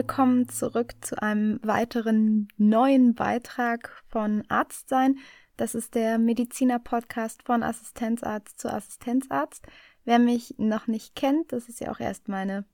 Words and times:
willkommen 0.00 0.48
zurück 0.48 0.94
zu 1.02 1.20
einem 1.20 1.60
weiteren 1.62 2.48
neuen 2.56 3.14
Beitrag 3.14 4.02
von 4.08 4.42
Arztsein. 4.48 5.18
Das 5.58 5.74
ist 5.74 5.94
der 5.94 6.16
Mediziner-Podcast 6.16 7.42
von 7.42 7.62
Assistenzarzt 7.62 8.58
zu 8.58 8.72
Assistenzarzt. 8.72 9.66
Wer 10.06 10.18
mich 10.18 10.54
noch 10.56 10.86
nicht 10.86 11.14
kennt, 11.16 11.52
das 11.52 11.68
ist 11.68 11.80
ja 11.80 11.92
auch 11.92 12.00
erst 12.00 12.28
meine 12.28 12.64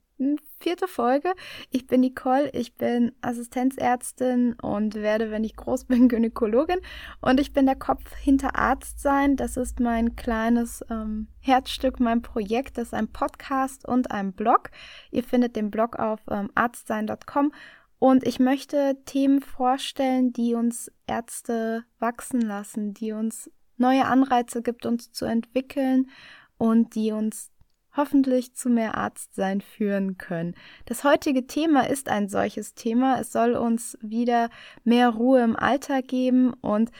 vierte 0.59 0.87
Folge. 0.87 1.33
Ich 1.69 1.87
bin 1.87 2.01
Nicole, 2.01 2.49
ich 2.51 2.75
bin 2.75 3.11
Assistenzärztin 3.21 4.53
und 4.61 4.95
werde, 4.95 5.31
wenn 5.31 5.43
ich 5.43 5.55
groß 5.55 5.85
bin, 5.85 6.09
Gynäkologin. 6.09 6.79
Und 7.21 7.39
ich 7.39 7.53
bin 7.53 7.65
der 7.65 7.75
Kopf 7.75 8.15
hinter 8.15 8.55
Arzt 8.55 8.99
sein. 8.99 9.35
Das 9.35 9.57
ist 9.57 9.79
mein 9.79 10.15
kleines 10.15 10.83
ähm, 10.89 11.27
Herzstück, 11.39 11.99
mein 11.99 12.21
Projekt. 12.21 12.77
Das 12.77 12.87
ist 12.87 12.93
ein 12.93 13.07
Podcast 13.07 13.87
und 13.87 14.11
ein 14.11 14.33
Blog. 14.33 14.71
Ihr 15.11 15.23
findet 15.23 15.55
den 15.55 15.71
Blog 15.71 15.97
auf 15.97 16.19
ähm, 16.29 16.49
arztsein.com. 16.55 17.51
Und 17.99 18.27
ich 18.27 18.39
möchte 18.39 18.97
Themen 19.05 19.41
vorstellen, 19.41 20.31
die 20.31 20.53
uns 20.53 20.91
Ärzte 21.07 21.83
wachsen 21.99 22.41
lassen, 22.41 22.93
die 22.93 23.11
uns 23.11 23.49
neue 23.77 24.05
Anreize 24.05 24.61
gibt, 24.61 24.85
uns 24.85 25.11
zu 25.11 25.25
entwickeln 25.25 26.09
und 26.57 26.95
die 26.95 27.11
uns 27.11 27.51
hoffentlich 27.97 28.53
zu 28.53 28.69
mehr 28.69 28.95
Arztsein 28.95 29.61
führen 29.61 30.17
können. 30.17 30.55
Das 30.85 31.03
heutige 31.03 31.47
Thema 31.47 31.89
ist 31.89 32.07
ein 32.07 32.29
solches 32.29 32.75
Thema. 32.75 33.19
Es 33.19 33.31
soll 33.31 33.55
uns 33.55 33.97
wieder 34.01 34.49
mehr 34.83 35.09
Ruhe 35.09 35.43
im 35.43 35.55
Alltag 35.55 36.07
geben 36.07 36.53
und 36.53 36.91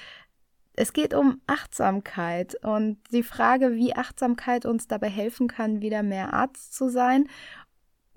es 0.74 0.94
geht 0.94 1.13
um 1.13 1.41
Achtsamkeit 1.48 2.55
und 2.63 2.98
die 3.12 3.24
Frage, 3.24 3.76
wie 3.76 3.96
Achtsamkeit 3.96 4.66
uns 4.66 4.88
dabei 4.88 5.10
helfen 5.10 5.48
kann, 5.48 5.82
wieder 5.82 6.04
mehr 6.04 6.34
Arzt 6.34 6.76
zu 6.76 6.90
sein. 6.90 7.27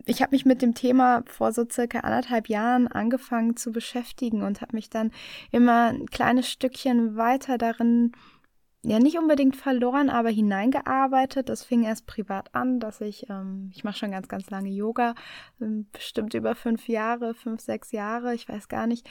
Ich 0.05 0.23
habe 0.23 0.35
mich 0.35 0.45
mit 0.45 0.61
dem 0.61 0.75
Thema 0.75 1.23
vor 1.27 1.53
so 1.53 1.65
circa 1.69 2.01
anderthalb 2.01 2.49
Jahren 2.49 2.87
angefangen 2.89 3.57
zu 3.57 3.73
beschäftigen 3.73 4.43
und 4.43 4.61
habe 4.61 4.77
mich 4.77 4.91
dann 4.91 5.11
immer 5.51 5.89
ein 5.89 6.07
kleines 6.07 6.51
Stückchen 6.51 7.17
weiter 7.17 7.59
darin 7.59 8.13
ja 8.83 8.99
nicht 8.99 9.19
unbedingt 9.19 9.57
verloren, 9.57 10.09
aber 10.09 10.31
hineingearbeitet. 10.31 11.51
Das 11.51 11.63
fing 11.63 11.85
erst 11.85 12.07
privat 12.07 12.55
an, 12.55 12.81
dass 12.81 13.03
ich, 13.03 13.29
ähm, 13.29 13.71
ich 13.75 13.85
mache 13.85 13.99
schon 13.99 14.11
ganz, 14.11 14.27
ganz 14.27 14.49
lange 14.49 14.71
Yoga, 14.71 15.15
ähm, 15.61 15.87
bestimmt 15.93 16.33
über 16.33 16.55
fünf 16.55 16.89
Jahre, 16.89 17.35
fünf, 17.35 17.61
sechs 17.61 17.93
Jahre, 17.93 18.35
ich 18.35 18.49
weiß 18.49 18.69
gar 18.69 18.87
nicht. 18.87 19.07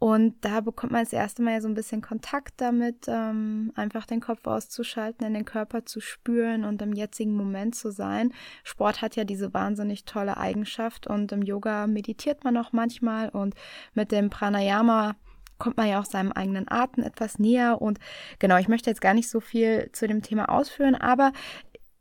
Und 0.00 0.44
da 0.44 0.60
bekommt 0.60 0.90
man 0.90 1.04
das 1.04 1.12
erste 1.12 1.42
Mal 1.42 1.54
ja 1.54 1.60
so 1.60 1.68
ein 1.68 1.74
bisschen 1.74 2.02
Kontakt 2.02 2.54
damit, 2.56 3.06
ähm, 3.06 3.72
einfach 3.76 4.06
den 4.06 4.20
Kopf 4.20 4.44
auszuschalten, 4.44 5.24
in 5.24 5.34
den 5.34 5.44
Körper 5.44 5.86
zu 5.86 6.00
spüren 6.00 6.64
und 6.64 6.82
im 6.82 6.92
jetzigen 6.92 7.36
Moment 7.36 7.76
zu 7.76 7.92
sein. 7.92 8.32
Sport 8.64 9.02
hat 9.02 9.14
ja 9.14 9.22
diese 9.22 9.54
wahnsinnig 9.54 10.04
tolle 10.04 10.36
Eigenschaft 10.36 11.06
und 11.06 11.30
im 11.30 11.42
Yoga 11.42 11.86
meditiert 11.86 12.42
man 12.42 12.56
auch 12.56 12.72
manchmal 12.72 13.28
und 13.28 13.54
mit 13.94 14.10
dem 14.10 14.30
Pranayama 14.30 15.14
kommt 15.62 15.76
man 15.76 15.88
ja 15.88 16.00
auch 16.00 16.04
seinem 16.04 16.32
eigenen 16.32 16.68
Atem 16.68 17.04
etwas 17.04 17.38
näher. 17.38 17.80
Und 17.80 18.00
genau, 18.40 18.56
ich 18.56 18.66
möchte 18.66 18.90
jetzt 18.90 19.00
gar 19.00 19.14
nicht 19.14 19.30
so 19.30 19.38
viel 19.38 19.90
zu 19.92 20.08
dem 20.08 20.20
Thema 20.20 20.48
ausführen, 20.48 20.96
aber 20.96 21.30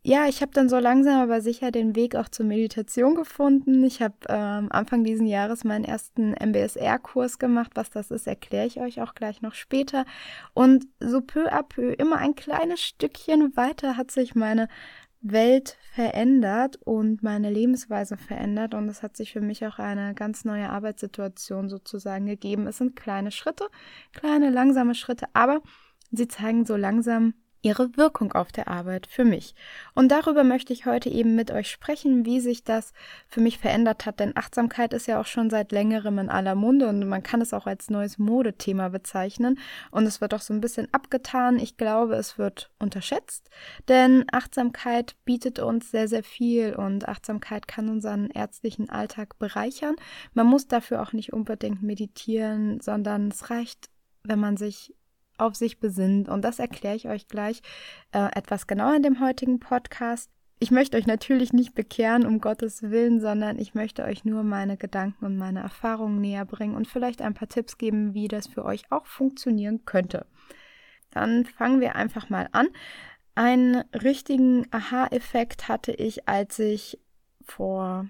ja, 0.04 0.26
ich 0.28 0.42
habe 0.42 0.52
dann 0.52 0.68
so 0.68 0.80
langsam 0.80 1.22
aber 1.22 1.42
sicher 1.42 1.70
den 1.70 1.96
Weg 1.96 2.16
auch 2.16 2.28
zur 2.28 2.48
Meditation 2.48 3.14
gefunden. 3.14 3.84
Ich 3.84 4.02
habe 4.02 4.16
ähm, 4.30 4.70
Anfang 4.72 5.04
diesen 5.04 5.28
Jahres 5.28 5.64
meinen 5.64 5.86
ersten 5.86 6.34
MBSR-Kurs 6.34 7.38
gemacht. 7.38 7.74
Was 7.76 7.92
das 7.92 8.10
ist, 8.10 8.26
erkläre 8.26 8.66
ich 8.66 8.80
euch 8.80 9.00
auch 9.00 9.14
gleich 9.14 9.44
noch 9.44 9.54
später. 9.54 10.06
Und 10.56 10.88
so 11.00 11.22
peu 11.22 11.54
à 11.54 11.62
peu, 11.62 11.92
immer 11.92 12.18
ein 12.18 12.34
kleines 12.34 12.82
Stückchen 12.82 13.56
weiter 13.56 13.96
hat 13.96 14.10
sich 14.10 14.34
meine 14.34 14.70
Welt 15.22 15.78
verändert 15.94 16.78
und 16.84 17.22
meine 17.22 17.52
Lebensweise 17.52 18.18
verändert 18.18 18.74
und 18.74 18.90
es 18.90 19.04
hat 19.04 19.16
sich 19.16 19.34
für 19.34 19.42
mich 19.42 19.66
auch 19.66 19.78
eine 19.78 20.14
ganz 20.16 20.46
neue 20.46 20.70
Arbeitssituation 20.70 21.70
sozusagen 21.70 22.26
gegeben. 22.26 22.68
Es 22.68 22.78
sind 22.78 22.96
kleine 22.96 23.32
Schritte, 23.32 23.68
kleine 24.14 24.50
langsame 24.50 24.96
Schritte, 24.96 25.28
aber 25.34 25.62
sie 26.12 26.28
zeigen 26.28 26.66
so 26.66 26.76
langsam 26.76 27.36
ihre 27.62 27.96
Wirkung 27.96 28.32
auf 28.34 28.52
der 28.52 28.68
Arbeit 28.68 29.08
für 29.08 29.24
mich. 29.24 29.54
Und 29.94 30.10
darüber 30.10 30.44
möchte 30.44 30.74
ich 30.74 30.86
heute 30.86 31.10
eben 31.10 31.36
mit 31.36 31.52
euch 31.52 31.70
sprechen, 31.70 32.26
wie 32.26 32.40
sich 32.40 32.64
das 32.64 32.94
für 33.28 33.42
mich 33.42 33.60
verändert 33.60 34.06
hat. 34.06 34.20
Denn 34.20 34.36
Achtsamkeit 34.36 34.94
ist 34.94 35.08
ja 35.08 35.20
auch 35.20 35.26
schon 35.26 35.50
seit 35.50 35.72
längerem 35.72 36.20
in 36.20 36.30
aller 36.30 36.56
Munde 36.56 36.90
und 36.90 37.08
man 37.08 37.24
kann 37.24 37.42
es 37.42 37.54
auch 37.54 37.68
als 37.68 37.90
neues 37.90 38.18
Modethema 38.18 38.90
bezeichnen. 38.90 39.60
Und 39.92 40.06
es 40.06 40.22
wird 40.22 40.34
auch 40.34 40.42
so 40.42 40.54
ein 40.54 40.62
bisschen 40.62 40.88
abgetan. 40.92 41.60
Ich 41.60 41.78
glaube, 41.78 42.16
es 42.16 42.38
wird 42.38 42.72
unterschätzt, 42.80 43.50
denn 43.88 44.26
Achtsamkeit 44.32 45.16
bietet 45.26 45.60
uns 45.60 45.92
sehr, 45.92 46.08
sehr 46.08 46.24
viel 46.24 46.76
und 46.76 47.08
Achtsamkeit 47.08 47.68
kann 47.68 47.90
unseren 47.90 48.30
ärztlichen 48.30 48.90
Alltag 48.90 49.38
bereichern. 49.38 49.96
Man 50.34 50.48
muss 50.48 50.68
dafür 50.68 51.02
auch 51.02 51.14
nicht 51.14 51.34
unbedingt 51.34 51.84
meditieren, 51.84 52.80
sondern 52.82 53.30
es 53.30 53.50
reicht, 53.50 53.90
wenn 54.24 54.40
man 54.40 54.58
sich 54.58 54.96
auf 55.42 55.56
sich 55.56 55.80
besinnt. 55.80 56.30
Und 56.30 56.44
das 56.44 56.60
erkläre 56.60 56.96
ich 56.96 57.08
euch 57.08 57.28
gleich 57.28 57.62
äh, 58.12 58.30
etwas 58.34 58.68
genauer 58.68 58.96
in 58.96 59.04
dem 59.04 59.20
heutigen 59.20 59.60
Podcast. 59.60 60.30
Ich 60.60 60.70
möchte 60.70 60.96
euch 60.96 61.08
natürlich 61.08 61.54
nicht 61.54 61.74
bekehren, 61.74 62.26
um 62.26 62.40
Gottes 62.40 62.84
Willen, 62.84 63.20
sondern 63.20 63.58
ich 63.58 63.74
möchte 63.74 64.04
euch 64.04 64.26
nur 64.26 64.44
meine 64.44 64.78
Gedanken 64.78 65.26
und 65.26 65.36
meine 65.36 65.62
Erfahrungen 65.62 66.22
näher 66.22 66.46
bringen 66.46 66.76
und 66.76 66.88
vielleicht 66.88 67.24
ein 67.24 67.34
paar 67.34 67.50
Tipps 67.50 67.80
geben, 67.80 68.14
wie 68.14 68.28
das 68.28 68.46
für 68.46 68.64
euch 68.64 68.84
auch 68.92 69.08
funktionieren 69.08 69.86
könnte. 69.86 70.28
Dann 71.10 71.46
fangen 71.46 71.82
wir 71.82 71.96
einfach 71.96 72.30
mal 72.30 72.48
an. 72.52 72.68
Einen 73.34 73.78
richtigen 73.92 74.68
Aha-Effekt 74.72 75.68
hatte 75.68 75.94
ich, 75.94 76.28
als 76.30 76.60
ich 76.60 77.00
vor 77.44 78.08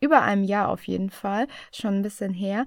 über 0.00 0.22
einem 0.22 0.44
Jahr 0.44 0.68
auf 0.68 0.84
jeden 0.84 1.10
Fall, 1.10 1.48
schon 1.72 1.96
ein 1.96 2.02
bisschen 2.02 2.32
her, 2.32 2.66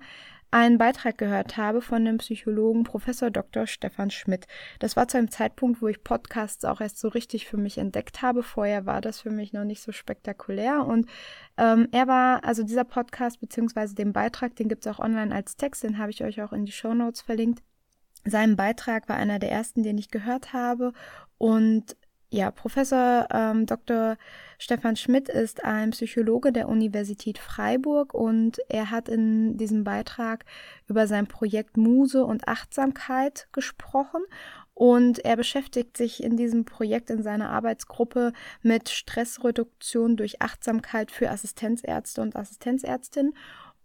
einen 0.49 0.77
Beitrag 0.77 1.17
gehört 1.17 1.57
habe 1.57 1.81
von 1.81 2.05
dem 2.05 2.19
Psychologen 2.19 2.83
Professor 2.83 3.29
Dr. 3.29 3.67
Stefan 3.67 4.11
Schmidt. 4.11 4.47
Das 4.79 4.95
war 4.95 5.07
zu 5.07 5.17
einem 5.17 5.29
Zeitpunkt, 5.29 5.81
wo 5.81 5.87
ich 5.87 6.03
Podcasts 6.03 6.63
auch 6.63 6.79
erst 6.79 6.99
so 6.99 7.09
richtig 7.09 7.47
für 7.47 7.57
mich 7.57 7.77
entdeckt 7.77 8.21
habe. 8.21 8.43
Vorher 8.43 8.85
war 8.85 9.01
das 9.01 9.21
für 9.21 9.29
mich 9.29 9.51
noch 9.51 9.65
nicht 9.65 9.81
so 9.81 9.91
spektakulär. 9.91 10.85
Und 10.85 11.07
ähm, 11.57 11.89
er 11.91 12.07
war, 12.07 12.45
also 12.45 12.63
dieser 12.63 12.85
Podcast 12.85 13.39
beziehungsweise 13.41 13.95
den 13.95 14.13
Beitrag, 14.13 14.55
den 14.55 14.69
gibt 14.69 14.85
es 14.85 14.93
auch 14.93 14.99
online 14.99 15.35
als 15.35 15.57
Text, 15.57 15.83
den 15.83 15.97
habe 15.97 16.11
ich 16.11 16.23
euch 16.23 16.41
auch 16.41 16.53
in 16.53 16.65
die 16.65 16.71
Show 16.71 16.93
Notes 16.93 17.21
verlinkt. 17.21 17.61
Sein 18.23 18.55
Beitrag 18.55 19.09
war 19.09 19.15
einer 19.15 19.39
der 19.39 19.51
ersten, 19.51 19.83
den 19.83 19.97
ich 19.97 20.11
gehört 20.11 20.53
habe. 20.53 20.93
Und 21.37 21.95
ja, 22.29 22.51
Professor 22.51 23.27
ähm, 23.31 23.65
Dr. 23.65 24.17
Stefan 24.57 24.97
Schmidt 24.97 25.29
ist 25.29 25.63
ein 25.63 25.91
Psychologe 25.91 26.51
der 26.51 26.67
Universität 26.67 27.37
Freiburg 27.37 28.13
und 28.13 28.59
er 28.67 28.91
hat 28.91 29.07
in 29.07 29.55
diesem 29.57 29.85
Beitrag 29.85 30.43
über 30.87 31.07
sein 31.07 31.27
Projekt 31.27 31.77
Muse 31.77 32.25
und 32.25 32.47
Achtsamkeit 32.47 33.47
gesprochen 33.53 34.21
und 34.73 35.25
er 35.25 35.37
beschäftigt 35.37 35.95
sich 35.95 36.21
in 36.21 36.37
diesem 36.37 36.65
Projekt 36.65 37.09
in 37.09 37.23
seiner 37.23 37.49
Arbeitsgruppe 37.49 38.33
mit 38.61 38.89
Stressreduktion 38.89 40.17
durch 40.17 40.41
Achtsamkeit 40.41 41.11
für 41.11 41.31
Assistenzärzte 41.31 42.21
und 42.21 42.35
Assistenzärztinnen 42.35 43.33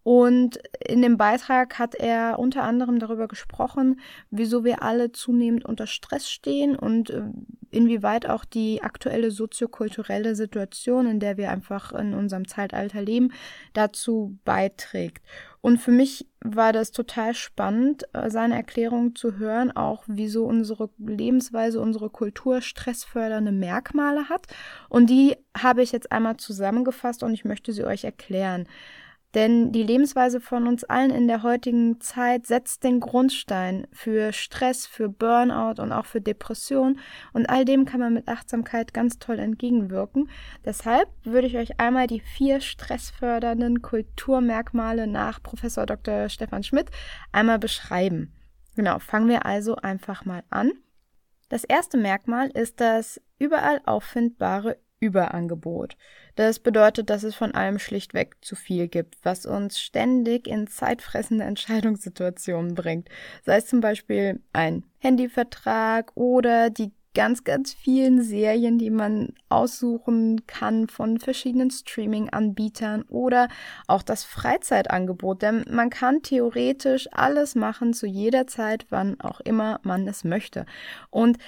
und 0.04 0.58
in 0.84 1.00
dem 1.00 1.16
Beitrag 1.16 1.78
hat 1.78 1.94
er 1.94 2.38
unter 2.40 2.64
anderem 2.64 2.98
darüber 2.98 3.28
gesprochen, 3.28 4.00
wieso 4.30 4.64
wir 4.64 4.82
alle 4.82 5.12
zunehmend 5.12 5.64
unter 5.64 5.86
Stress 5.86 6.28
stehen 6.28 6.74
und 6.74 7.10
äh, 7.10 7.22
inwieweit 7.70 8.28
auch 8.28 8.44
die 8.44 8.82
aktuelle 8.82 9.30
soziokulturelle 9.30 10.34
Situation, 10.34 11.06
in 11.06 11.20
der 11.20 11.36
wir 11.36 11.50
einfach 11.50 11.92
in 11.92 12.14
unserem 12.14 12.48
Zeitalter 12.48 13.00
leben, 13.00 13.32
dazu 13.74 14.36
beiträgt. 14.44 15.22
Und 15.60 15.78
für 15.78 15.92
mich 15.92 16.26
war 16.40 16.72
das 16.72 16.90
total 16.90 17.34
spannend, 17.34 18.02
äh, 18.12 18.28
seine 18.28 18.56
Erklärung 18.56 19.14
zu 19.14 19.38
hören, 19.38 19.70
auch 19.70 20.02
wieso 20.08 20.44
unsere 20.46 20.90
Lebensweise, 20.98 21.80
unsere 21.80 22.10
Kultur 22.10 22.60
stressfördernde 22.60 23.52
Merkmale 23.52 24.28
hat. 24.28 24.48
Und 24.88 25.08
die 25.08 25.36
habe 25.56 25.84
ich 25.84 25.92
jetzt 25.92 26.10
einmal 26.10 26.38
zusammengefasst 26.38 27.22
und 27.22 27.32
ich 27.34 27.44
möchte 27.44 27.72
sie 27.72 27.84
euch 27.84 28.02
erklären. 28.02 28.66
Denn 29.34 29.72
die 29.72 29.82
Lebensweise 29.82 30.40
von 30.40 30.66
uns 30.66 30.84
allen 30.84 31.10
in 31.10 31.26
der 31.26 31.42
heutigen 31.42 32.00
Zeit 32.00 32.46
setzt 32.46 32.84
den 32.84 33.00
Grundstein 33.00 33.86
für 33.90 34.32
Stress, 34.32 34.86
für 34.86 35.08
Burnout 35.08 35.80
und 35.80 35.90
auch 35.90 36.04
für 36.04 36.20
Depression. 36.20 36.98
Und 37.32 37.48
all 37.48 37.64
dem 37.64 37.86
kann 37.86 38.00
man 38.00 38.12
mit 38.12 38.28
Achtsamkeit 38.28 38.92
ganz 38.92 39.18
toll 39.18 39.38
entgegenwirken. 39.38 40.28
Deshalb 40.64 41.08
würde 41.24 41.46
ich 41.46 41.56
euch 41.56 41.80
einmal 41.80 42.06
die 42.06 42.20
vier 42.20 42.60
stressfördernden 42.60 43.80
Kulturmerkmale 43.80 45.06
nach 45.06 45.42
Professor 45.42 45.86
Dr. 45.86 46.28
Stefan 46.28 46.62
Schmidt 46.62 46.90
einmal 47.32 47.58
beschreiben. 47.58 48.34
Genau, 48.76 48.98
fangen 48.98 49.28
wir 49.28 49.46
also 49.46 49.76
einfach 49.76 50.24
mal 50.26 50.42
an. 50.50 50.72
Das 51.48 51.64
erste 51.64 51.98
Merkmal 51.98 52.48
ist 52.48 52.80
das 52.80 53.20
überall 53.38 53.80
auffindbare 53.84 54.78
Überangebot. 55.02 55.96
Das 56.36 56.60
bedeutet, 56.60 57.10
dass 57.10 57.24
es 57.24 57.34
von 57.34 57.54
allem 57.54 57.80
schlichtweg 57.80 58.36
zu 58.40 58.54
viel 58.54 58.86
gibt, 58.86 59.16
was 59.24 59.44
uns 59.44 59.80
ständig 59.80 60.46
in 60.46 60.68
zeitfressende 60.68 61.44
Entscheidungssituationen 61.44 62.74
bringt. 62.74 63.08
Sei 63.44 63.56
es 63.56 63.66
zum 63.66 63.80
Beispiel 63.80 64.40
ein 64.52 64.84
Handyvertrag 65.00 66.12
oder 66.14 66.70
die 66.70 66.92
ganz, 67.14 67.44
ganz 67.44 67.74
vielen 67.74 68.22
Serien, 68.22 68.78
die 68.78 68.90
man 68.90 69.34
aussuchen 69.48 70.46
kann 70.46 70.88
von 70.88 71.18
verschiedenen 71.18 71.70
Streaming-Anbietern 71.70 73.02
oder 73.02 73.48
auch 73.86 74.02
das 74.02 74.24
Freizeitangebot. 74.24 75.42
Denn 75.42 75.64
man 75.70 75.90
kann 75.90 76.22
theoretisch 76.22 77.08
alles 77.12 77.54
machen 77.54 77.92
zu 77.92 78.06
jeder 78.06 78.46
Zeit, 78.46 78.86
wann 78.90 79.20
auch 79.20 79.40
immer 79.40 79.80
man 79.82 80.08
es 80.08 80.24
möchte. 80.24 80.64
Und 81.10 81.38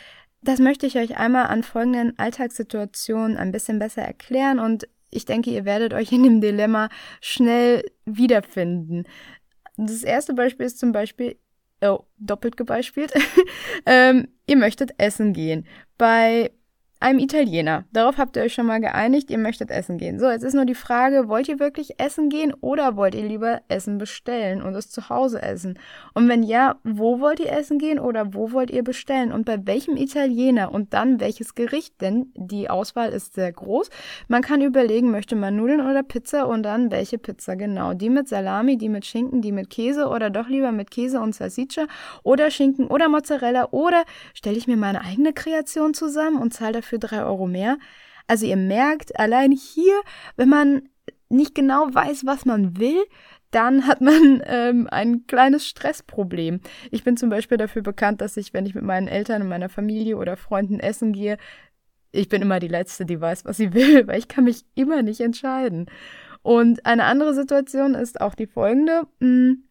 das 0.44 0.58
möchte 0.58 0.86
ich 0.86 0.96
euch 0.96 1.16
einmal 1.16 1.46
an 1.46 1.62
folgenden 1.62 2.18
Alltagssituationen 2.18 3.36
ein 3.36 3.52
bisschen 3.52 3.78
besser 3.78 4.02
erklären 4.02 4.58
und 4.58 4.88
ich 5.10 5.24
denke, 5.24 5.50
ihr 5.50 5.64
werdet 5.64 5.94
euch 5.94 6.12
in 6.12 6.24
dem 6.24 6.40
Dilemma 6.40 6.88
schnell 7.20 7.84
wiederfinden. 8.04 9.04
Das 9.76 10.02
erste 10.02 10.34
Beispiel 10.34 10.66
ist 10.66 10.78
zum 10.78 10.92
Beispiel, 10.92 11.36
oh, 11.82 12.00
doppelt 12.18 12.56
gebeispielt, 12.56 13.12
ähm, 13.86 14.28
ihr 14.46 14.56
möchtet 14.56 14.92
essen 14.98 15.32
gehen. 15.32 15.66
Bei 15.98 16.50
einem 17.04 17.18
Italiener. 17.18 17.84
Darauf 17.92 18.16
habt 18.16 18.34
ihr 18.36 18.42
euch 18.42 18.54
schon 18.54 18.64
mal 18.64 18.80
geeinigt, 18.80 19.30
ihr 19.30 19.36
möchtet 19.36 19.70
essen 19.70 19.98
gehen. 19.98 20.18
So, 20.18 20.30
jetzt 20.30 20.42
ist 20.42 20.54
nur 20.54 20.64
die 20.64 20.74
Frage, 20.74 21.28
wollt 21.28 21.48
ihr 21.48 21.60
wirklich 21.60 22.00
essen 22.00 22.30
gehen 22.30 22.54
oder 22.62 22.96
wollt 22.96 23.14
ihr 23.14 23.24
lieber 23.24 23.60
Essen 23.68 23.98
bestellen 23.98 24.62
und 24.62 24.74
es 24.74 24.88
zu 24.88 25.10
Hause 25.10 25.42
essen? 25.42 25.78
Und 26.14 26.30
wenn 26.30 26.42
ja, 26.42 26.76
wo 26.82 27.20
wollt 27.20 27.40
ihr 27.40 27.52
essen 27.52 27.78
gehen 27.78 27.98
oder 27.98 28.32
wo 28.32 28.52
wollt 28.52 28.70
ihr 28.70 28.82
bestellen 28.82 29.32
und 29.32 29.44
bei 29.44 29.66
welchem 29.66 29.98
Italiener 29.98 30.72
und 30.72 30.94
dann 30.94 31.20
welches 31.20 31.54
Gericht? 31.54 32.00
Denn 32.00 32.32
die 32.36 32.70
Auswahl 32.70 33.10
ist 33.10 33.34
sehr 33.34 33.52
groß. 33.52 33.90
Man 34.28 34.40
kann 34.40 34.62
überlegen, 34.62 35.10
möchte 35.10 35.36
man 35.36 35.56
Nudeln 35.56 35.82
oder 35.82 36.02
Pizza 36.02 36.48
und 36.48 36.62
dann 36.62 36.90
welche 36.90 37.18
Pizza 37.18 37.54
genau. 37.54 37.92
Die 37.92 38.08
mit 38.08 38.28
Salami, 38.28 38.78
die 38.78 38.88
mit 38.88 39.04
Schinken, 39.04 39.42
die 39.42 39.52
mit 39.52 39.68
Käse 39.68 40.08
oder 40.08 40.30
doch 40.30 40.48
lieber 40.48 40.72
mit 40.72 40.90
Käse 40.90 41.20
und 41.20 41.34
Salsiccia 41.34 41.84
oder 42.22 42.50
Schinken 42.50 42.86
oder 42.86 43.10
Mozzarella 43.10 43.68
oder 43.72 44.04
stelle 44.32 44.56
ich 44.56 44.66
mir 44.66 44.78
meine 44.78 45.02
eigene 45.02 45.34
Kreation 45.34 45.92
zusammen 45.92 46.40
und 46.40 46.54
zahle 46.54 46.72
dafür 46.72 46.93
für 46.94 46.98
drei 47.00 47.24
Euro 47.24 47.46
mehr. 47.46 47.78
Also 48.26 48.46
ihr 48.46 48.56
merkt, 48.56 49.18
allein 49.18 49.50
hier, 49.50 49.94
wenn 50.36 50.48
man 50.48 50.88
nicht 51.28 51.54
genau 51.54 51.88
weiß, 51.92 52.24
was 52.24 52.44
man 52.44 52.78
will, 52.78 53.02
dann 53.50 53.86
hat 53.86 54.00
man 54.00 54.42
ähm, 54.46 54.88
ein 54.90 55.26
kleines 55.26 55.66
Stressproblem. 55.66 56.60
Ich 56.90 57.02
bin 57.02 57.16
zum 57.16 57.30
Beispiel 57.30 57.58
dafür 57.58 57.82
bekannt, 57.82 58.20
dass 58.20 58.36
ich, 58.36 58.54
wenn 58.54 58.66
ich 58.66 58.74
mit 58.74 58.84
meinen 58.84 59.08
Eltern 59.08 59.42
und 59.42 59.48
meiner 59.48 59.68
Familie 59.68 60.16
oder 60.16 60.36
Freunden 60.36 60.78
essen 60.78 61.12
gehe, 61.12 61.36
ich 62.12 62.28
bin 62.28 62.42
immer 62.42 62.60
die 62.60 62.68
Letzte, 62.68 63.04
die 63.04 63.20
weiß, 63.20 63.44
was 63.44 63.56
sie 63.56 63.74
will, 63.74 64.06
weil 64.06 64.18
ich 64.18 64.28
kann 64.28 64.44
mich 64.44 64.64
immer 64.76 65.02
nicht 65.02 65.20
entscheiden. 65.20 65.86
Und 66.42 66.86
eine 66.86 67.04
andere 67.04 67.34
Situation 67.34 67.94
ist 67.94 68.20
auch 68.20 68.34
die 68.34 68.46
folgende. 68.46 69.02
Hm, 69.20 69.64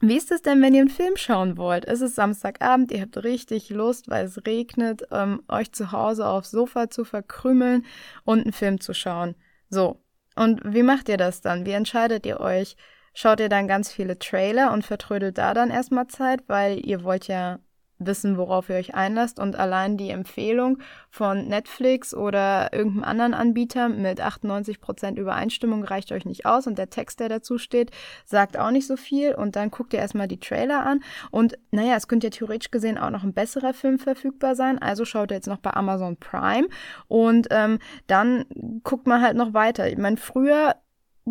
wie 0.00 0.16
ist 0.16 0.30
es 0.32 0.42
denn, 0.42 0.62
wenn 0.62 0.74
ihr 0.74 0.80
einen 0.80 0.90
Film 0.90 1.16
schauen 1.16 1.56
wollt? 1.56 1.84
Es 1.86 2.00
ist 2.00 2.14
Samstagabend, 2.14 2.90
ihr 2.92 3.02
habt 3.02 3.22
richtig 3.22 3.70
Lust, 3.70 4.08
weil 4.08 4.26
es 4.26 4.46
regnet, 4.46 5.02
ähm, 5.10 5.42
euch 5.48 5.72
zu 5.72 5.92
Hause 5.92 6.26
aufs 6.26 6.50
Sofa 6.50 6.90
zu 6.90 7.04
verkrümeln 7.04 7.84
und 8.24 8.40
einen 8.40 8.52
Film 8.52 8.80
zu 8.80 8.94
schauen. 8.94 9.34
So. 9.68 10.02
Und 10.36 10.60
wie 10.64 10.82
macht 10.82 11.08
ihr 11.08 11.16
das 11.16 11.40
dann? 11.42 11.66
Wie 11.66 11.72
entscheidet 11.72 12.24
ihr 12.24 12.40
euch? 12.40 12.76
Schaut 13.12 13.40
ihr 13.40 13.48
dann 13.48 13.68
ganz 13.68 13.92
viele 13.92 14.18
Trailer 14.18 14.72
und 14.72 14.84
vertrödelt 14.84 15.36
da 15.38 15.54
dann 15.54 15.70
erstmal 15.70 16.06
Zeit, 16.06 16.44
weil 16.46 16.84
ihr 16.86 17.02
wollt 17.02 17.26
ja 17.26 17.58
wissen, 18.00 18.36
worauf 18.36 18.68
ihr 18.68 18.76
euch 18.76 18.94
einlasst. 18.94 19.38
Und 19.38 19.56
allein 19.56 19.96
die 19.96 20.10
Empfehlung 20.10 20.78
von 21.10 21.46
Netflix 21.46 22.14
oder 22.14 22.72
irgendeinem 22.72 23.04
anderen 23.04 23.34
Anbieter 23.34 23.88
mit 23.88 24.20
98% 24.20 25.16
Übereinstimmung 25.16 25.84
reicht 25.84 26.10
euch 26.12 26.24
nicht 26.24 26.46
aus. 26.46 26.66
Und 26.66 26.78
der 26.78 26.90
Text, 26.90 27.20
der 27.20 27.28
dazu 27.28 27.58
steht, 27.58 27.90
sagt 28.24 28.58
auch 28.58 28.70
nicht 28.70 28.86
so 28.86 28.96
viel. 28.96 29.34
Und 29.34 29.56
dann 29.56 29.70
guckt 29.70 29.92
ihr 29.92 30.00
erstmal 30.00 30.28
die 30.28 30.40
Trailer 30.40 30.84
an. 30.84 31.00
Und 31.30 31.58
naja, 31.70 31.96
es 31.96 32.08
könnte 32.08 32.28
ja 32.28 32.30
theoretisch 32.30 32.70
gesehen 32.70 32.98
auch 32.98 33.10
noch 33.10 33.22
ein 33.22 33.34
besserer 33.34 33.74
Film 33.74 33.98
verfügbar 33.98 34.54
sein. 34.54 34.78
Also 34.80 35.04
schaut 35.04 35.30
ihr 35.30 35.36
jetzt 35.36 35.48
noch 35.48 35.58
bei 35.58 35.72
Amazon 35.72 36.16
Prime. 36.16 36.68
Und 37.08 37.48
ähm, 37.50 37.78
dann 38.06 38.46
guckt 38.82 39.06
man 39.06 39.22
halt 39.22 39.36
noch 39.36 39.54
weiter. 39.54 39.88
Ich 39.88 39.98
meine, 39.98 40.16
früher 40.16 40.74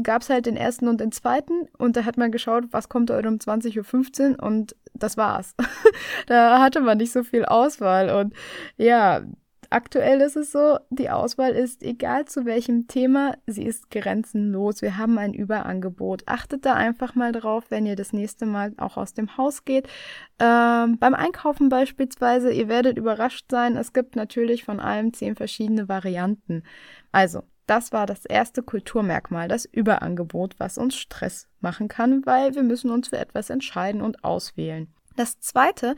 gab 0.01 0.21
es 0.21 0.29
halt 0.29 0.45
den 0.45 0.57
ersten 0.57 0.87
und 0.87 1.01
den 1.01 1.11
zweiten 1.11 1.67
und 1.77 1.95
da 1.95 2.05
hat 2.05 2.17
man 2.17 2.31
geschaut, 2.31 2.65
was 2.71 2.89
kommt 2.89 3.11
heute 3.11 3.27
um 3.27 3.35
20.15 3.35 4.31
Uhr 4.31 4.43
und 4.43 4.75
das 4.93 5.17
war's. 5.17 5.55
da 6.27 6.61
hatte 6.61 6.81
man 6.81 6.97
nicht 6.97 7.11
so 7.11 7.23
viel 7.23 7.45
Auswahl 7.45 8.09
und 8.09 8.33
ja, 8.77 9.23
aktuell 9.69 10.21
ist 10.21 10.35
es 10.35 10.51
so, 10.51 10.79
die 10.89 11.09
Auswahl 11.09 11.51
ist 11.51 11.83
egal 11.83 12.25
zu 12.25 12.45
welchem 12.45 12.87
Thema, 12.87 13.35
sie 13.45 13.63
ist 13.63 13.91
grenzenlos. 13.91 14.81
Wir 14.81 14.97
haben 14.97 15.17
ein 15.17 15.33
Überangebot. 15.33 16.23
Achtet 16.25 16.65
da 16.65 16.73
einfach 16.73 17.15
mal 17.15 17.31
drauf, 17.31 17.65
wenn 17.69 17.85
ihr 17.85 17.95
das 17.95 18.13
nächste 18.13 18.45
Mal 18.45 18.73
auch 18.77 18.97
aus 18.97 19.13
dem 19.13 19.37
Haus 19.37 19.65
geht. 19.65 19.87
Ähm, 20.39 20.97
beim 20.99 21.13
Einkaufen 21.13 21.69
beispielsweise, 21.69 22.51
ihr 22.51 22.67
werdet 22.67 22.97
überrascht 22.97 23.45
sein, 23.51 23.77
es 23.77 23.93
gibt 23.93 24.15
natürlich 24.15 24.63
von 24.63 24.79
allem 24.79 25.13
zehn 25.13 25.35
verschiedene 25.35 25.87
Varianten. 25.87 26.63
Also, 27.11 27.43
das 27.69 27.91
war 27.91 28.05
das 28.05 28.25
erste 28.25 28.63
Kulturmerkmal, 28.63 29.47
das 29.47 29.65
Überangebot, 29.65 30.55
was 30.57 30.77
uns 30.77 30.95
Stress 30.95 31.47
machen 31.59 31.87
kann, 31.87 32.25
weil 32.25 32.55
wir 32.55 32.63
müssen 32.63 32.89
uns 32.89 33.09
für 33.09 33.17
etwas 33.17 33.49
entscheiden 33.49 34.01
und 34.01 34.23
auswählen. 34.23 34.91
Das 35.15 35.39
zweite 35.39 35.95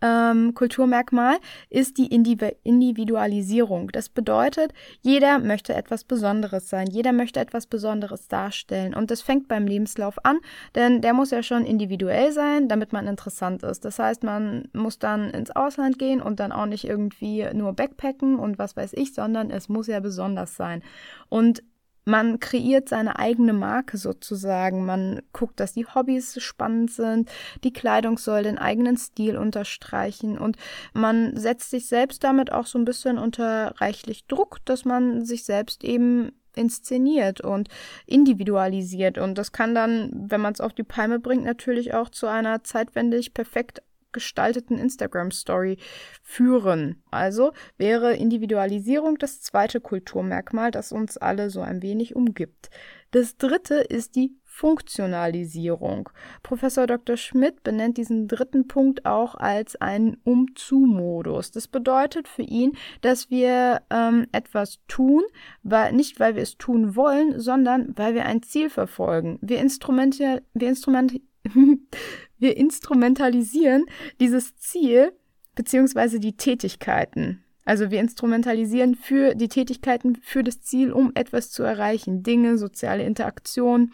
ähm, 0.00 0.54
Kulturmerkmal 0.54 1.36
ist 1.70 1.98
die 1.98 2.06
Individualisierung. 2.06 3.90
Das 3.90 4.08
bedeutet, 4.08 4.72
jeder 5.02 5.38
möchte 5.38 5.74
etwas 5.74 6.04
Besonderes 6.04 6.68
sein, 6.68 6.86
jeder 6.88 7.12
möchte 7.12 7.40
etwas 7.40 7.66
Besonderes 7.66 8.28
darstellen. 8.28 8.94
Und 8.94 9.10
das 9.10 9.22
fängt 9.22 9.48
beim 9.48 9.66
Lebenslauf 9.66 10.24
an, 10.24 10.38
denn 10.74 11.00
der 11.00 11.14
muss 11.14 11.30
ja 11.30 11.42
schon 11.42 11.64
individuell 11.64 12.32
sein, 12.32 12.68
damit 12.68 12.92
man 12.92 13.06
interessant 13.06 13.62
ist. 13.62 13.84
Das 13.84 13.98
heißt, 13.98 14.22
man 14.22 14.68
muss 14.72 14.98
dann 14.98 15.30
ins 15.30 15.50
Ausland 15.50 15.98
gehen 15.98 16.20
und 16.20 16.40
dann 16.40 16.52
auch 16.52 16.66
nicht 16.66 16.84
irgendwie 16.84 17.46
nur 17.52 17.72
Backpacken 17.72 18.38
und 18.38 18.58
was 18.58 18.76
weiß 18.76 18.92
ich, 18.94 19.14
sondern 19.14 19.50
es 19.50 19.68
muss 19.68 19.86
ja 19.86 20.00
besonders 20.00 20.56
sein. 20.56 20.82
Und 21.28 21.62
man 22.04 22.40
kreiert 22.40 22.88
seine 22.88 23.18
eigene 23.18 23.52
Marke 23.52 23.96
sozusagen. 23.96 24.84
Man 24.84 25.22
guckt, 25.32 25.60
dass 25.60 25.72
die 25.72 25.86
Hobbys 25.86 26.40
spannend 26.42 26.90
sind, 26.90 27.30
die 27.62 27.72
Kleidung 27.72 28.18
soll 28.18 28.42
den 28.42 28.58
eigenen 28.58 28.96
Stil 28.96 29.36
unterstreichen 29.36 30.38
und 30.38 30.56
man 30.92 31.36
setzt 31.36 31.70
sich 31.70 31.86
selbst 31.86 32.24
damit 32.24 32.52
auch 32.52 32.66
so 32.66 32.78
ein 32.78 32.84
bisschen 32.84 33.18
unter 33.18 33.74
reichlich 33.80 34.26
Druck, 34.26 34.58
dass 34.64 34.84
man 34.84 35.24
sich 35.24 35.44
selbst 35.44 35.84
eben 35.84 36.32
inszeniert 36.56 37.40
und 37.40 37.68
individualisiert. 38.06 39.18
Und 39.18 39.38
das 39.38 39.52
kann 39.52 39.74
dann, 39.74 40.10
wenn 40.12 40.40
man 40.40 40.52
es 40.52 40.60
auf 40.60 40.72
die 40.72 40.84
Palme 40.84 41.18
bringt, 41.18 41.44
natürlich 41.44 41.94
auch 41.94 42.10
zu 42.10 42.26
einer 42.26 42.62
zeitwendig 42.62 43.34
perfekt 43.34 43.82
gestalteten 44.14 44.78
Instagram-Story 44.78 45.76
führen. 46.22 47.02
Also 47.10 47.52
wäre 47.76 48.14
Individualisierung 48.14 49.18
das 49.18 49.42
zweite 49.42 49.80
Kulturmerkmal, 49.80 50.70
das 50.70 50.92
uns 50.92 51.18
alle 51.18 51.50
so 51.50 51.60
ein 51.60 51.82
wenig 51.82 52.16
umgibt. 52.16 52.70
Das 53.10 53.36
dritte 53.36 53.74
ist 53.74 54.16
die 54.16 54.34
Funktionalisierung. 54.54 56.10
Professor 56.44 56.86
Dr. 56.86 57.16
Schmidt 57.16 57.64
benennt 57.64 57.96
diesen 57.96 58.28
dritten 58.28 58.68
Punkt 58.68 59.04
auch 59.04 59.34
als 59.34 59.74
einen 59.76 60.16
Umzu-Modus. 60.22 61.50
Das 61.50 61.66
bedeutet 61.66 62.28
für 62.28 62.42
ihn, 62.42 62.76
dass 63.00 63.30
wir 63.30 63.82
ähm, 63.90 64.28
etwas 64.30 64.78
tun, 64.86 65.22
weil, 65.64 65.92
nicht 65.92 66.20
weil 66.20 66.36
wir 66.36 66.42
es 66.42 66.56
tun 66.56 66.94
wollen, 66.94 67.40
sondern 67.40 67.94
weil 67.96 68.14
wir 68.14 68.26
ein 68.26 68.44
Ziel 68.44 68.70
verfolgen. 68.70 69.40
Wir, 69.42 69.58
Instrumente, 69.58 70.44
wir 70.54 70.68
Instrumente, 70.68 71.20
wir 72.44 72.56
instrumentalisieren 72.56 73.86
dieses 74.20 74.56
Ziel 74.58 75.12
beziehungsweise 75.56 76.20
die 76.20 76.36
Tätigkeiten. 76.36 77.42
Also 77.64 77.90
wir 77.90 78.00
instrumentalisieren 78.00 78.94
für 78.94 79.34
die 79.34 79.48
Tätigkeiten 79.48 80.16
für 80.16 80.44
das 80.44 80.60
Ziel, 80.60 80.92
um 80.92 81.12
etwas 81.14 81.50
zu 81.50 81.62
erreichen. 81.62 82.22
Dinge, 82.22 82.58
soziale 82.58 83.04
Interaktion. 83.04 83.92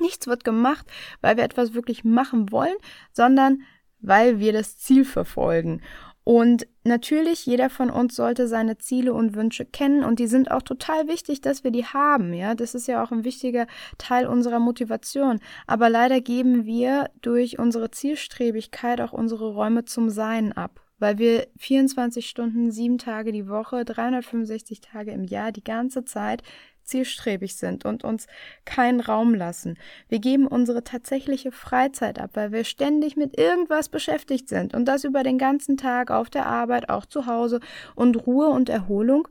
Nichts 0.00 0.26
wird 0.26 0.44
gemacht, 0.44 0.86
weil 1.20 1.36
wir 1.36 1.44
etwas 1.44 1.74
wirklich 1.74 2.04
machen 2.04 2.50
wollen, 2.50 2.76
sondern 3.12 3.62
weil 4.00 4.38
wir 4.38 4.52
das 4.52 4.78
Ziel 4.78 5.04
verfolgen. 5.04 5.82
Und 6.28 6.66
natürlich, 6.82 7.46
jeder 7.46 7.70
von 7.70 7.88
uns 7.88 8.16
sollte 8.16 8.48
seine 8.48 8.78
Ziele 8.78 9.14
und 9.14 9.36
Wünsche 9.36 9.64
kennen 9.64 10.02
und 10.02 10.18
die 10.18 10.26
sind 10.26 10.50
auch 10.50 10.62
total 10.62 11.06
wichtig, 11.06 11.40
dass 11.40 11.62
wir 11.62 11.70
die 11.70 11.84
haben, 11.84 12.34
ja. 12.34 12.56
Das 12.56 12.74
ist 12.74 12.88
ja 12.88 13.04
auch 13.04 13.12
ein 13.12 13.22
wichtiger 13.22 13.68
Teil 13.96 14.26
unserer 14.26 14.58
Motivation. 14.58 15.38
Aber 15.68 15.88
leider 15.88 16.20
geben 16.20 16.66
wir 16.66 17.10
durch 17.22 17.60
unsere 17.60 17.92
Zielstrebigkeit 17.92 19.00
auch 19.00 19.12
unsere 19.12 19.52
Räume 19.52 19.84
zum 19.84 20.10
Sein 20.10 20.52
ab 20.52 20.80
weil 20.98 21.18
wir 21.18 21.46
24 21.58 22.26
Stunden, 22.26 22.70
sieben 22.70 22.96
Tage 22.96 23.30
die 23.30 23.48
Woche, 23.48 23.84
365 23.84 24.80
Tage 24.80 25.10
im 25.10 25.24
Jahr, 25.24 25.52
die 25.52 25.62
ganze 25.62 26.06
Zeit 26.06 26.42
zielstrebig 26.86 27.56
sind 27.56 27.84
und 27.84 28.04
uns 28.04 28.26
keinen 28.64 29.00
Raum 29.00 29.34
lassen. 29.34 29.78
Wir 30.08 30.18
geben 30.18 30.46
unsere 30.46 30.84
tatsächliche 30.84 31.52
Freizeit 31.52 32.18
ab, 32.18 32.30
weil 32.34 32.52
wir 32.52 32.64
ständig 32.64 33.16
mit 33.16 33.38
irgendwas 33.38 33.88
beschäftigt 33.88 34.48
sind 34.48 34.74
und 34.74 34.86
das 34.86 35.04
über 35.04 35.22
den 35.22 35.38
ganzen 35.38 35.76
Tag 35.76 36.10
auf 36.10 36.30
der 36.30 36.46
Arbeit, 36.46 36.88
auch 36.88 37.06
zu 37.06 37.26
Hause 37.26 37.60
und 37.94 38.26
Ruhe 38.26 38.48
und 38.48 38.68
Erholung. 38.68 39.28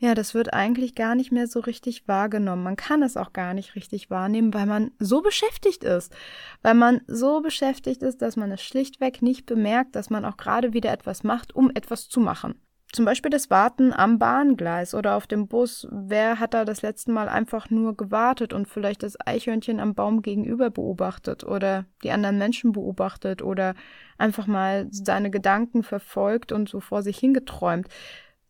Ja, 0.00 0.14
das 0.14 0.32
wird 0.32 0.52
eigentlich 0.54 0.94
gar 0.94 1.16
nicht 1.16 1.32
mehr 1.32 1.48
so 1.48 1.58
richtig 1.58 2.06
wahrgenommen. 2.06 2.62
Man 2.62 2.76
kann 2.76 3.02
es 3.02 3.16
auch 3.16 3.32
gar 3.32 3.52
nicht 3.52 3.74
richtig 3.74 4.10
wahrnehmen, 4.10 4.54
weil 4.54 4.66
man 4.66 4.92
so 5.00 5.22
beschäftigt 5.22 5.82
ist. 5.82 6.14
Weil 6.62 6.74
man 6.74 7.00
so 7.08 7.40
beschäftigt 7.40 8.04
ist, 8.04 8.22
dass 8.22 8.36
man 8.36 8.52
es 8.52 8.62
schlichtweg 8.62 9.22
nicht 9.22 9.46
bemerkt, 9.46 9.96
dass 9.96 10.08
man 10.08 10.24
auch 10.24 10.36
gerade 10.36 10.72
wieder 10.72 10.92
etwas 10.92 11.24
macht, 11.24 11.52
um 11.52 11.70
etwas 11.74 12.08
zu 12.08 12.20
machen. 12.20 12.60
Zum 12.92 13.04
Beispiel 13.04 13.30
das 13.30 13.50
Warten 13.50 13.92
am 13.92 14.18
Bahngleis 14.18 14.94
oder 14.94 15.16
auf 15.16 15.26
dem 15.26 15.46
Bus. 15.46 15.86
Wer 15.90 16.40
hat 16.40 16.54
da 16.54 16.64
das 16.64 16.82
letzte 16.82 17.12
Mal 17.12 17.28
einfach 17.28 17.68
nur 17.68 17.96
gewartet 17.96 18.52
und 18.52 18.66
vielleicht 18.66 19.02
das 19.02 19.16
Eichhörnchen 19.24 19.78
am 19.78 19.94
Baum 19.94 20.22
gegenüber 20.22 20.70
beobachtet 20.70 21.44
oder 21.44 21.84
die 22.02 22.10
anderen 22.10 22.38
Menschen 22.38 22.72
beobachtet 22.72 23.42
oder 23.42 23.74
einfach 24.16 24.46
mal 24.46 24.88
seine 24.90 25.30
Gedanken 25.30 25.82
verfolgt 25.82 26.50
und 26.50 26.68
so 26.68 26.80
vor 26.80 27.02
sich 27.02 27.18
hingeträumt? 27.18 27.88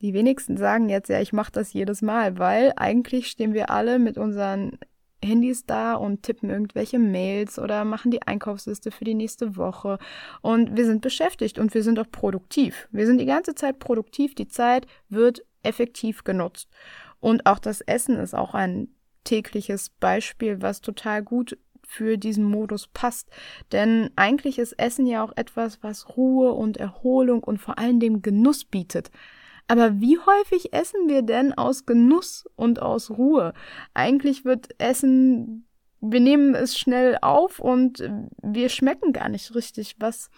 Die 0.00 0.14
wenigsten 0.14 0.56
sagen 0.56 0.88
jetzt, 0.88 1.08
ja, 1.08 1.20
ich 1.20 1.32
mache 1.32 1.50
das 1.50 1.72
jedes 1.72 2.02
Mal, 2.02 2.38
weil 2.38 2.72
eigentlich 2.76 3.26
stehen 3.26 3.54
wir 3.54 3.70
alle 3.70 3.98
mit 3.98 4.16
unseren 4.16 4.78
Handys 5.24 5.66
da 5.66 5.94
und 5.94 6.22
tippen 6.22 6.50
irgendwelche 6.50 6.98
Mails 6.98 7.58
oder 7.58 7.84
machen 7.84 8.10
die 8.10 8.22
Einkaufsliste 8.22 8.90
für 8.90 9.04
die 9.04 9.14
nächste 9.14 9.56
Woche. 9.56 9.98
Und 10.42 10.76
wir 10.76 10.84
sind 10.84 11.02
beschäftigt 11.02 11.58
und 11.58 11.74
wir 11.74 11.82
sind 11.82 11.98
auch 11.98 12.10
produktiv. 12.10 12.88
Wir 12.90 13.06
sind 13.06 13.18
die 13.18 13.26
ganze 13.26 13.54
Zeit 13.54 13.78
produktiv. 13.78 14.34
Die 14.34 14.48
Zeit 14.48 14.86
wird 15.08 15.44
effektiv 15.62 16.24
genutzt. 16.24 16.68
Und 17.20 17.46
auch 17.46 17.58
das 17.58 17.80
Essen 17.80 18.16
ist 18.16 18.34
auch 18.34 18.54
ein 18.54 18.88
tägliches 19.24 19.90
Beispiel, 19.90 20.62
was 20.62 20.80
total 20.80 21.22
gut 21.22 21.58
für 21.88 22.18
diesen 22.18 22.44
Modus 22.44 22.86
passt. 22.86 23.28
Denn 23.72 24.10
eigentlich 24.14 24.58
ist 24.58 24.78
Essen 24.78 25.06
ja 25.06 25.24
auch 25.24 25.32
etwas, 25.36 25.82
was 25.82 26.16
Ruhe 26.16 26.52
und 26.52 26.76
Erholung 26.76 27.42
und 27.42 27.58
vor 27.58 27.78
allem 27.78 27.98
dem 27.98 28.22
Genuss 28.22 28.64
bietet. 28.64 29.10
Aber 29.68 30.00
wie 30.00 30.18
häufig 30.18 30.72
essen 30.72 31.08
wir 31.08 31.22
denn 31.22 31.52
aus 31.52 31.84
Genuss 31.84 32.46
und 32.56 32.80
aus 32.80 33.10
Ruhe? 33.10 33.52
Eigentlich 33.92 34.46
wird 34.46 34.68
Essen, 34.80 35.68
wir 36.00 36.20
nehmen 36.20 36.54
es 36.54 36.78
schnell 36.78 37.18
auf 37.20 37.60
und 37.60 38.02
wir 38.42 38.70
schmecken 38.70 39.12
gar 39.12 39.28
nicht 39.28 39.54
richtig, 39.54 39.96
was, 39.98 40.30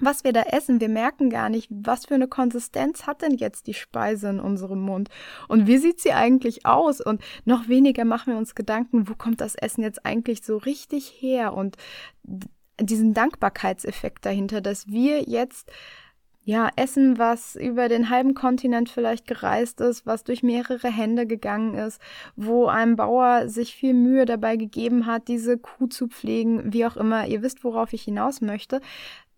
was 0.00 0.24
wir 0.24 0.32
da 0.32 0.42
essen. 0.44 0.80
Wir 0.80 0.88
merken 0.88 1.28
gar 1.28 1.50
nicht, 1.50 1.68
was 1.70 2.06
für 2.06 2.14
eine 2.14 2.26
Konsistenz 2.26 3.06
hat 3.06 3.20
denn 3.20 3.34
jetzt 3.34 3.66
die 3.66 3.74
Speise 3.74 4.30
in 4.30 4.40
unserem 4.40 4.80
Mund 4.80 5.10
und 5.48 5.66
wie 5.66 5.76
sieht 5.76 6.00
sie 6.00 6.12
eigentlich 6.12 6.64
aus 6.64 7.02
und 7.02 7.22
noch 7.44 7.68
weniger 7.68 8.06
machen 8.06 8.32
wir 8.32 8.38
uns 8.38 8.54
Gedanken, 8.54 9.08
wo 9.10 9.14
kommt 9.14 9.42
das 9.42 9.56
Essen 9.56 9.82
jetzt 9.82 10.06
eigentlich 10.06 10.42
so 10.42 10.56
richtig 10.56 11.14
her 11.20 11.52
und 11.52 11.76
diesen 12.80 13.12
Dankbarkeitseffekt 13.12 14.24
dahinter, 14.24 14.62
dass 14.62 14.86
wir 14.88 15.22
jetzt 15.24 15.70
ja, 16.44 16.70
Essen, 16.76 17.18
was 17.18 17.54
über 17.54 17.88
den 17.88 18.08
halben 18.08 18.34
Kontinent 18.34 18.88
vielleicht 18.88 19.26
gereist 19.26 19.80
ist, 19.80 20.06
was 20.06 20.24
durch 20.24 20.42
mehrere 20.42 20.88
Hände 20.88 21.26
gegangen 21.26 21.74
ist, 21.74 22.00
wo 22.34 22.66
ein 22.66 22.96
Bauer 22.96 23.48
sich 23.48 23.74
viel 23.74 23.94
Mühe 23.94 24.24
dabei 24.24 24.56
gegeben 24.56 25.06
hat, 25.06 25.28
diese 25.28 25.58
Kuh 25.58 25.86
zu 25.86 26.08
pflegen, 26.08 26.72
wie 26.72 26.86
auch 26.86 26.96
immer. 26.96 27.26
Ihr 27.26 27.42
wisst, 27.42 27.62
worauf 27.62 27.92
ich 27.92 28.02
hinaus 28.02 28.40
möchte 28.40 28.80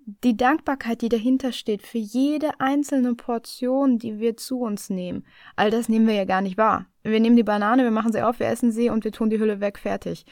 die 0.04 0.36
Dankbarkeit, 0.36 1.02
die 1.02 1.08
dahinter 1.08 1.52
steht, 1.52 1.82
für 1.82 1.98
jede 1.98 2.60
einzelne 2.60 3.14
Portion, 3.14 3.98
die 3.98 4.18
wir 4.18 4.36
zu 4.36 4.60
uns 4.60 4.90
nehmen, 4.90 5.24
all 5.56 5.70
das 5.70 5.88
nehmen 5.88 6.06
wir 6.06 6.14
ja 6.14 6.24
gar 6.24 6.40
nicht 6.40 6.58
wahr. 6.58 6.86
Wir 7.02 7.20
nehmen 7.20 7.36
die 7.36 7.42
Banane, 7.42 7.82
wir 7.82 7.90
machen 7.90 8.12
sie 8.12 8.22
auf, 8.22 8.38
wir 8.38 8.46
essen 8.46 8.72
sie 8.72 8.88
und 8.90 9.04
wir 9.04 9.12
tun 9.12 9.30
die 9.30 9.38
Hülle 9.38 9.60
weg, 9.60 9.78
fertig. 9.78 10.24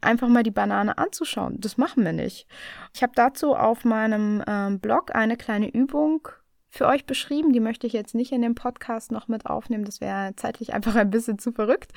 Einfach 0.00 0.28
mal 0.28 0.42
die 0.42 0.50
Banane 0.50 0.98
anzuschauen, 0.98 1.60
das 1.60 1.76
machen 1.76 2.04
wir 2.04 2.12
nicht. 2.12 2.46
Ich 2.94 3.02
habe 3.02 3.12
dazu 3.14 3.54
auf 3.54 3.84
meinem 3.84 4.42
ähm, 4.46 4.80
Blog 4.80 5.14
eine 5.14 5.36
kleine 5.36 5.72
Übung 5.72 6.28
für 6.76 6.86
euch 6.86 7.06
beschrieben. 7.06 7.52
Die 7.52 7.60
möchte 7.60 7.86
ich 7.86 7.92
jetzt 7.92 8.14
nicht 8.14 8.32
in 8.32 8.42
dem 8.42 8.54
Podcast 8.54 9.10
noch 9.12 9.28
mit 9.28 9.46
aufnehmen. 9.46 9.84
Das 9.84 10.00
wäre 10.00 10.34
zeitlich 10.36 10.72
einfach 10.74 10.94
ein 10.94 11.10
bisschen 11.10 11.38
zu 11.38 11.52
verrückt. 11.52 11.92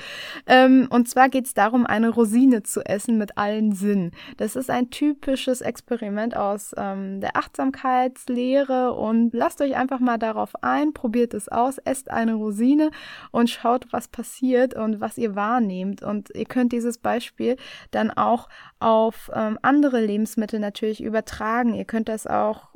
Ähm, 0.48 0.88
und 0.90 1.10
zwar 1.10 1.30
geht 1.30 1.46
es 1.46 1.54
darum, 1.54 1.86
eine 1.86 2.10
Rosine 2.10 2.64
zu 2.64 2.86
essen 2.86 3.18
mit 3.18 3.38
allen 3.38 3.74
Sinnen. 3.74 4.12
Das 4.38 4.56
ist 4.56 4.70
ein 4.70 4.90
typisches 4.90 5.62
Experiment 5.62 6.36
aus 6.36 6.74
ähm, 6.78 7.22
der 7.22 7.36
Achtsamkeitslehre 7.36 8.94
und 8.94 9.34
lasst 9.34 9.62
euch 9.62 9.76
einfach 9.76 10.00
mal 10.00 10.18
darauf 10.18 10.52
ein, 10.64 10.94
probiert 10.94 11.34
es 11.34 11.50
aus, 11.50 11.78
esst 11.80 12.10
eine 12.10 12.34
Rosine 12.34 12.92
und 13.32 13.50
schaut, 13.50 13.92
was 13.92 14.08
passiert 14.08 14.74
und 14.74 15.02
was 15.02 15.18
ihr 15.18 15.36
wahrnehmt. 15.36 16.02
Und 16.02 16.30
ihr 16.34 16.46
könnt 16.46 16.72
dieses 16.72 16.98
Beispiel 16.98 17.58
dann 17.92 18.12
auch 18.12 18.50
auf 18.80 19.30
ähm, 19.34 19.60
andere 19.62 20.00
Lebensmittel 20.00 20.60
natürlich 20.60 21.04
übertragen. 21.04 21.74
Ihr 21.74 21.86
könnt 21.86 22.10
das 22.10 22.26
auch 22.26 22.69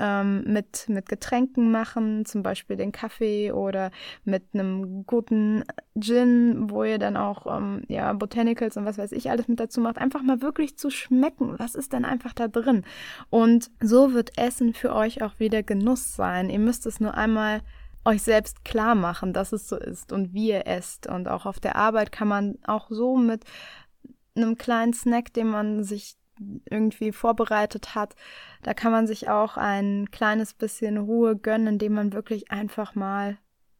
ähm, 0.00 0.42
mit, 0.46 0.88
mit 0.88 1.08
Getränken 1.08 1.70
machen, 1.70 2.24
zum 2.24 2.42
Beispiel 2.42 2.76
den 2.76 2.90
Kaffee 2.90 3.52
oder 3.52 3.90
mit 4.24 4.44
einem 4.54 5.04
guten 5.06 5.64
Gin, 5.98 6.70
wo 6.70 6.82
ihr 6.84 6.98
dann 6.98 7.16
auch 7.16 7.46
ähm, 7.46 7.82
ja, 7.88 8.12
Botanicals 8.14 8.76
und 8.76 8.86
was 8.86 8.98
weiß 8.98 9.12
ich 9.12 9.30
alles 9.30 9.46
mit 9.46 9.60
dazu 9.60 9.80
macht. 9.80 9.98
Einfach 9.98 10.22
mal 10.22 10.40
wirklich 10.40 10.76
zu 10.76 10.90
schmecken, 10.90 11.58
was 11.58 11.74
ist 11.74 11.92
denn 11.92 12.04
einfach 12.04 12.32
da 12.32 12.48
drin. 12.48 12.84
Und 13.28 13.70
so 13.80 14.14
wird 14.14 14.38
Essen 14.38 14.74
für 14.74 14.94
euch 14.94 15.22
auch 15.22 15.38
wieder 15.38 15.62
Genuss 15.62 16.16
sein. 16.16 16.50
Ihr 16.50 16.58
müsst 16.58 16.86
es 16.86 16.98
nur 16.98 17.14
einmal 17.14 17.60
euch 18.04 18.22
selbst 18.22 18.64
klar 18.64 18.94
machen, 18.94 19.32
dass 19.32 19.52
es 19.52 19.68
so 19.68 19.76
ist 19.76 20.12
und 20.12 20.32
wie 20.32 20.48
ihr 20.48 20.66
esst. 20.66 21.06
Und 21.06 21.28
auch 21.28 21.44
auf 21.44 21.60
der 21.60 21.76
Arbeit 21.76 22.12
kann 22.12 22.28
man 22.28 22.58
auch 22.64 22.88
so 22.90 23.16
mit 23.16 23.44
einem 24.34 24.56
kleinen 24.56 24.94
Snack, 24.94 25.32
den 25.34 25.48
man 25.48 25.84
sich 25.84 26.16
irgendwie 26.68 27.12
vorbereitet 27.12 27.94
hat. 27.94 28.14
Da 28.62 28.74
kann 28.74 28.92
man 28.92 29.06
sich 29.06 29.28
auch 29.28 29.56
ein 29.56 30.10
kleines 30.10 30.54
bisschen 30.54 30.98
Ruhe 30.98 31.36
gönnen, 31.36 31.66
indem 31.66 31.94
man 31.94 32.12
wirklich 32.12 32.50
einfach 32.50 32.94
mal 32.94 33.38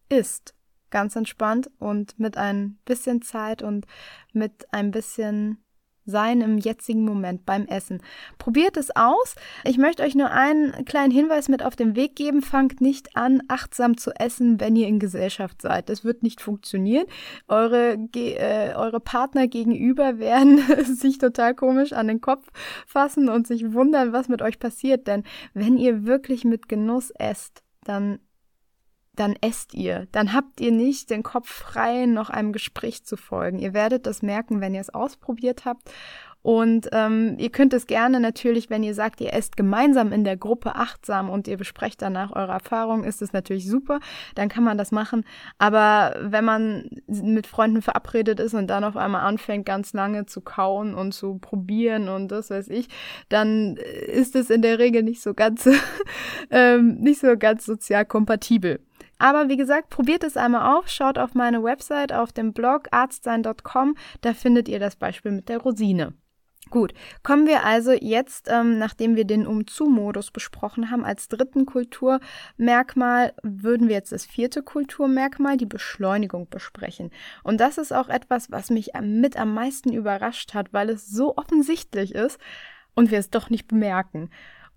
isst. 0.09 0.55
Ganz 0.91 1.15
entspannt 1.17 1.71
und 1.79 2.19
mit 2.19 2.37
ein 2.37 2.79
bisschen 2.85 3.23
Zeit 3.23 3.63
und 3.63 3.87
mit 4.33 4.73
ein 4.73 4.91
bisschen 4.91 5.63
sein 6.11 6.41
im 6.41 6.59
jetzigen 6.59 7.05
Moment 7.05 7.47
beim 7.47 7.67
Essen. 7.67 8.03
Probiert 8.39 8.77
es 8.77 8.95
aus. 8.95 9.35
Ich 9.65 9.79
möchte 9.79 10.03
euch 10.03 10.15
nur 10.15 10.31
einen 10.31 10.85
kleinen 10.85 11.11
Hinweis 11.11 11.49
mit 11.49 11.63
auf 11.63 11.77
den 11.77 11.97
Weg 11.97 12.17
geben. 12.17 12.43
Fangt 12.43 12.81
nicht 12.81 13.17
an, 13.17 13.43
achtsam 13.49 13.97
zu 13.97 14.11
essen, 14.13 14.61
wenn 14.61 14.77
ihr 14.77 14.89
in 14.89 14.99
Gesellschaft 14.99 15.63
seid. 15.63 15.89
Das 15.89 16.05
wird 16.05 16.23
nicht 16.23 16.41
funktionieren. 16.41 17.07
Eure, 17.49 17.97
äh, 18.15 18.75
eure 18.75 19.01
Partner 19.01 19.49
gegenüber 19.49 20.19
werden 20.19 20.61
sich 20.85 21.19
total 21.19 21.55
komisch 21.55 21.93
an 21.93 22.09
den 22.09 22.21
Kopf 22.21 22.49
fassen 22.87 23.29
und 23.29 23.47
sich 23.47 23.73
wundern, 23.73 24.13
was 24.13 24.29
mit 24.29 24.43
euch 24.43 24.59
passiert. 24.59 25.07
Denn 25.07 25.25
wenn 25.55 25.79
ihr 25.79 26.05
wirklich 26.05 26.45
mit 26.45 26.69
Genuss 26.69 27.11
esst, 27.19 27.63
dann 27.85 28.19
dann 29.21 29.37
esst 29.41 29.75
ihr. 29.75 30.09
Dann 30.13 30.33
habt 30.33 30.61
ihr 30.61 30.73
nicht 30.73 31.11
den 31.11 31.23
Kopf 31.23 31.49
frei, 31.49 32.07
noch 32.07 32.31
einem 32.31 32.53
Gespräch 32.53 33.05
zu 33.05 33.17
folgen. 33.19 33.59
Ihr 33.59 33.75
werdet 33.75 34.07
das 34.07 34.23
merken, 34.23 34.61
wenn 34.61 34.75
ihr 34.75 34.81
es 34.81 34.95
ausprobiert 34.95 35.67
habt. 35.67 35.91
Und 36.43 36.89
ähm, 36.93 37.35
ihr 37.37 37.51
könnt 37.51 37.75
es 37.75 37.87
gerne 37.87 38.19
natürlich, 38.19 38.71
wenn 38.71 38.83
ihr 38.83 38.95
sagt, 38.95 39.21
ihr 39.21 39.35
esst 39.35 39.59
gemeinsam 39.59 40.11
in 40.11 40.25
der 40.25 40.39
Gruppe 40.39 40.75
achtsam 40.75 41.29
und 41.29 41.47
ihr 41.49 41.59
besprecht 41.59 42.01
danach 42.01 42.33
eure 42.33 42.53
Erfahrungen, 42.53 43.05
ist 43.05 43.21
es 43.21 43.35
natürlich 43.35 43.69
super. 43.69 44.01
Dann 44.37 44.49
kann 44.49 44.65
man 44.65 44.79
das 44.79 44.91
machen. 44.91 45.25
Aber 45.59 46.17
wenn 46.19 46.47
man 46.47 46.89
mit 47.07 47.47
Freunden 47.47 47.83
verabredet 47.83 48.41
ist 48.41 48.55
und 48.55 48.69
dann 48.69 48.85
auf 48.85 48.97
einmal 48.97 49.21
anfängt, 49.21 49.67
ganz 49.67 49.93
lange 49.93 50.25
zu 50.25 50.41
kauen 50.41 50.95
und 50.95 51.13
zu 51.13 51.39
probieren 51.39 52.09
und 52.09 52.29
das 52.29 52.49
weiß 52.49 52.69
ich, 52.69 52.89
dann 53.29 53.77
ist 53.77 54.35
es 54.35 54.49
in 54.49 54.63
der 54.63 54.79
Regel 54.79 55.03
nicht 55.03 55.21
so 55.21 55.35
ganz, 55.35 55.69
ähm, 56.51 56.95
nicht 57.01 57.21
so 57.21 57.37
ganz 57.37 57.67
sozial 57.67 58.07
kompatibel. 58.07 58.81
Aber 59.21 59.51
wie 59.51 59.59
gesagt, 59.59 59.91
probiert 59.91 60.25
es 60.25 60.39
einmal 60.39 60.77
auf, 60.77 60.89
schaut 60.89 61.19
auf 61.19 61.35
meine 61.35 61.63
Website 61.63 62.13
auf 62.13 62.33
dem 62.33 62.55
Blog 62.55 62.89
arztsein.com, 62.91 63.95
da 64.23 64.33
findet 64.33 64.67
ihr 64.67 64.81
das 64.81 64.97
Beispiel 64.97 65.31
mit 65.31 65.51
der 65.51 65.59
Rosine. 65.59 66.15
Gut, 66.71 66.95
kommen 67.23 67.47
wir 67.47 67.65
also 67.65 67.93
jetzt, 67.93 68.49
ähm, 68.49 68.79
nachdem 68.79 69.17
wir 69.17 69.27
den 69.27 69.47
Um-Zu-Modus 69.47 70.31
besprochen 70.31 70.91
haben, 70.91 71.05
als 71.05 71.29
dritten 71.29 71.67
Kulturmerkmal, 71.67 73.35
würden 73.43 73.89
wir 73.89 73.97
jetzt 73.97 74.13
das 74.13 74.25
vierte 74.25 74.63
Kulturmerkmal, 74.63 75.59
die 75.59 75.67
Beschleunigung, 75.67 76.49
besprechen. 76.49 77.11
Und 77.43 77.61
das 77.61 77.77
ist 77.77 77.93
auch 77.93 78.09
etwas, 78.09 78.51
was 78.51 78.71
mich 78.71 78.93
mit 79.03 79.37
am 79.37 79.53
meisten 79.53 79.93
überrascht 79.93 80.55
hat, 80.55 80.73
weil 80.73 80.89
es 80.89 81.11
so 81.11 81.37
offensichtlich 81.37 82.15
ist 82.15 82.39
und 82.95 83.11
wir 83.11 83.19
es 83.19 83.31
doch 83.31 83.51
nicht 83.51 83.69
bemerken. 83.69 84.31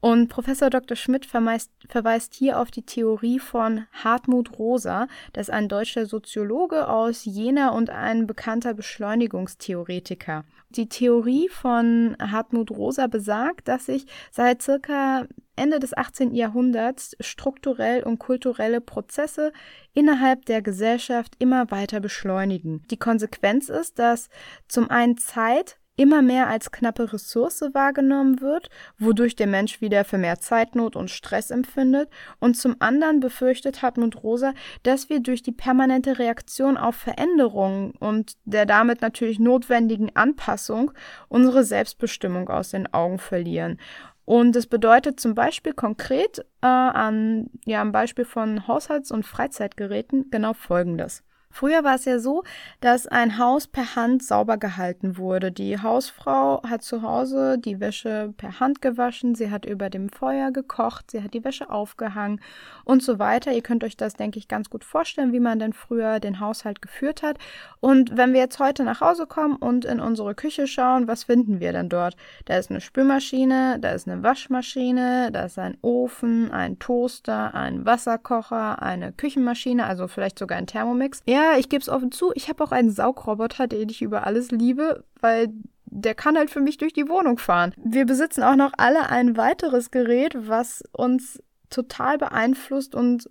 Und 0.03 0.27
Professor 0.27 0.69
Dr. 0.69 0.97
Schmidt 0.97 1.25
verweist, 1.25 1.71
verweist 1.87 2.33
hier 2.33 2.59
auf 2.59 2.71
die 2.71 2.85
Theorie 2.85 3.39
von 3.39 3.85
Hartmut 3.93 4.59
Rosa, 4.59 5.07
das 5.31 5.47
ist 5.47 5.53
ein 5.53 5.69
deutscher 5.69 6.05
Soziologe 6.05 6.89
aus 6.89 7.23
Jena 7.23 7.69
und 7.69 7.89
ein 7.89 8.27
bekannter 8.27 8.73
Beschleunigungstheoretiker. 8.73 10.43
Die 10.71 10.89
Theorie 10.89 11.47
von 11.47 12.17
Hartmut 12.19 12.69
Rosa 12.71 13.07
besagt, 13.07 13.69
dass 13.69 13.85
sich 13.85 14.05
seit 14.29 14.61
circa 14.61 15.25
Ende 15.55 15.79
des 15.79 15.95
18. 15.95 16.35
Jahrhunderts 16.35 17.15
strukturell 17.21 18.03
und 18.03 18.19
kulturelle 18.19 18.81
Prozesse 18.81 19.53
innerhalb 19.93 20.45
der 20.47 20.61
Gesellschaft 20.61 21.35
immer 21.39 21.71
weiter 21.71 22.01
beschleunigen. 22.01 22.83
Die 22.91 22.99
Konsequenz 22.99 23.69
ist, 23.69 23.99
dass 23.99 24.27
zum 24.67 24.89
einen 24.89 25.15
Zeit 25.15 25.77
immer 25.95 26.21
mehr 26.21 26.47
als 26.47 26.71
knappe 26.71 27.13
Ressource 27.13 27.61
wahrgenommen 27.73 28.41
wird, 28.41 28.69
wodurch 28.97 29.35
der 29.35 29.47
Mensch 29.47 29.81
wieder 29.81 30.03
vermehrt 30.03 30.41
Zeitnot 30.41 30.95
und 30.95 31.09
Stress 31.09 31.51
empfindet, 31.51 32.09
und 32.39 32.55
zum 32.55 32.75
anderen 32.79 33.19
befürchtet 33.19 33.81
Hartmut 33.81 34.23
Rosa, 34.23 34.53
dass 34.83 35.09
wir 35.09 35.19
durch 35.19 35.43
die 35.43 35.51
permanente 35.51 36.19
Reaktion 36.19 36.77
auf 36.77 36.95
Veränderungen 36.95 37.91
und 37.99 38.33
der 38.45 38.65
damit 38.65 39.01
natürlich 39.01 39.39
notwendigen 39.39 40.15
Anpassung 40.15 40.91
unsere 41.29 41.63
Selbstbestimmung 41.63 42.49
aus 42.49 42.71
den 42.71 42.91
Augen 42.93 43.19
verlieren. 43.19 43.79
Und 44.25 44.55
das 44.55 44.67
bedeutet 44.67 45.19
zum 45.19 45.35
Beispiel 45.35 45.73
konkret 45.73 46.39
äh, 46.61 46.67
an, 46.67 47.49
ja, 47.65 47.81
am 47.81 47.91
Beispiel 47.91 48.25
von 48.25 48.67
Haushalts- 48.67 49.11
und 49.11 49.25
Freizeitgeräten 49.25 50.29
genau 50.31 50.53
Folgendes. 50.53 51.23
Früher 51.53 51.83
war 51.83 51.95
es 51.95 52.05
ja 52.05 52.17
so, 52.17 52.43
dass 52.81 53.05
ein 53.05 53.37
Haus 53.37 53.67
per 53.67 53.95
Hand 53.95 54.23
sauber 54.23 54.57
gehalten 54.57 55.17
wurde. 55.17 55.51
Die 55.51 55.79
Hausfrau 55.79 56.63
hat 56.63 56.81
zu 56.81 57.03
Hause 57.03 57.59
die 57.59 57.79
Wäsche 57.79 58.33
per 58.35 58.59
Hand 58.59 58.81
gewaschen, 58.81 59.35
sie 59.35 59.51
hat 59.51 59.63
über 59.63 59.91
dem 59.91 60.09
Feuer 60.09 60.49
gekocht, 60.49 61.11
sie 61.11 61.21
hat 61.21 61.35
die 61.35 61.43
Wäsche 61.43 61.69
aufgehangen 61.69 62.41
und 62.85 63.03
so 63.03 63.19
weiter. 63.19 63.53
Ihr 63.53 63.61
könnt 63.61 63.83
euch 63.83 63.95
das, 63.95 64.15
denke 64.15 64.39
ich, 64.39 64.47
ganz 64.47 64.71
gut 64.71 64.83
vorstellen, 64.83 65.31
wie 65.31 65.39
man 65.39 65.59
denn 65.59 65.73
früher 65.73 66.19
den 66.19 66.39
Haushalt 66.39 66.81
geführt 66.81 67.21
hat. 67.21 67.37
Und 67.79 68.17
wenn 68.17 68.33
wir 68.33 68.39
jetzt 68.39 68.59
heute 68.59 68.83
nach 68.83 69.01
Hause 69.01 69.27
kommen 69.27 69.55
und 69.55 69.85
in 69.85 69.99
unsere 69.99 70.33
Küche 70.33 70.65
schauen, 70.65 71.07
was 71.07 71.25
finden 71.25 71.59
wir 71.59 71.71
denn 71.71 71.87
dort? 71.87 72.15
Da 72.45 72.57
ist 72.57 72.71
eine 72.71 72.81
Spülmaschine, 72.81 73.77
da 73.79 73.91
ist 73.91 74.07
eine 74.07 74.23
Waschmaschine, 74.23 75.29
da 75.31 75.43
ist 75.45 75.59
ein 75.59 75.77
Ofen, 75.83 76.51
ein 76.51 76.79
Toaster, 76.79 77.53
ein 77.53 77.85
Wasserkocher, 77.85 78.81
eine 78.81 79.11
Küchenmaschine, 79.11 79.85
also 79.85 80.07
vielleicht 80.07 80.39
sogar 80.39 80.57
ein 80.57 80.65
Thermomix. 80.65 81.21
Ja, 81.27 81.42
ich 81.57 81.69
gebe 81.69 81.81
es 81.81 81.89
offen 81.89 82.11
zu, 82.11 82.31
ich 82.35 82.49
habe 82.49 82.63
auch 82.63 82.71
einen 82.71 82.89
Saugroboter, 82.89 83.67
den 83.67 83.89
ich 83.89 84.01
über 84.01 84.25
alles 84.25 84.51
liebe, 84.51 85.03
weil 85.19 85.49
der 85.85 86.15
kann 86.15 86.37
halt 86.37 86.49
für 86.49 86.61
mich 86.61 86.77
durch 86.77 86.93
die 86.93 87.07
Wohnung 87.07 87.37
fahren. 87.37 87.73
Wir 87.77 88.05
besitzen 88.05 88.43
auch 88.43 88.55
noch 88.55 88.73
alle 88.77 89.09
ein 89.09 89.37
weiteres 89.37 89.91
Gerät, 89.91 90.35
was 90.35 90.83
uns 90.91 91.41
total 91.69 92.17
beeinflusst 92.17 92.95
und 92.95 93.29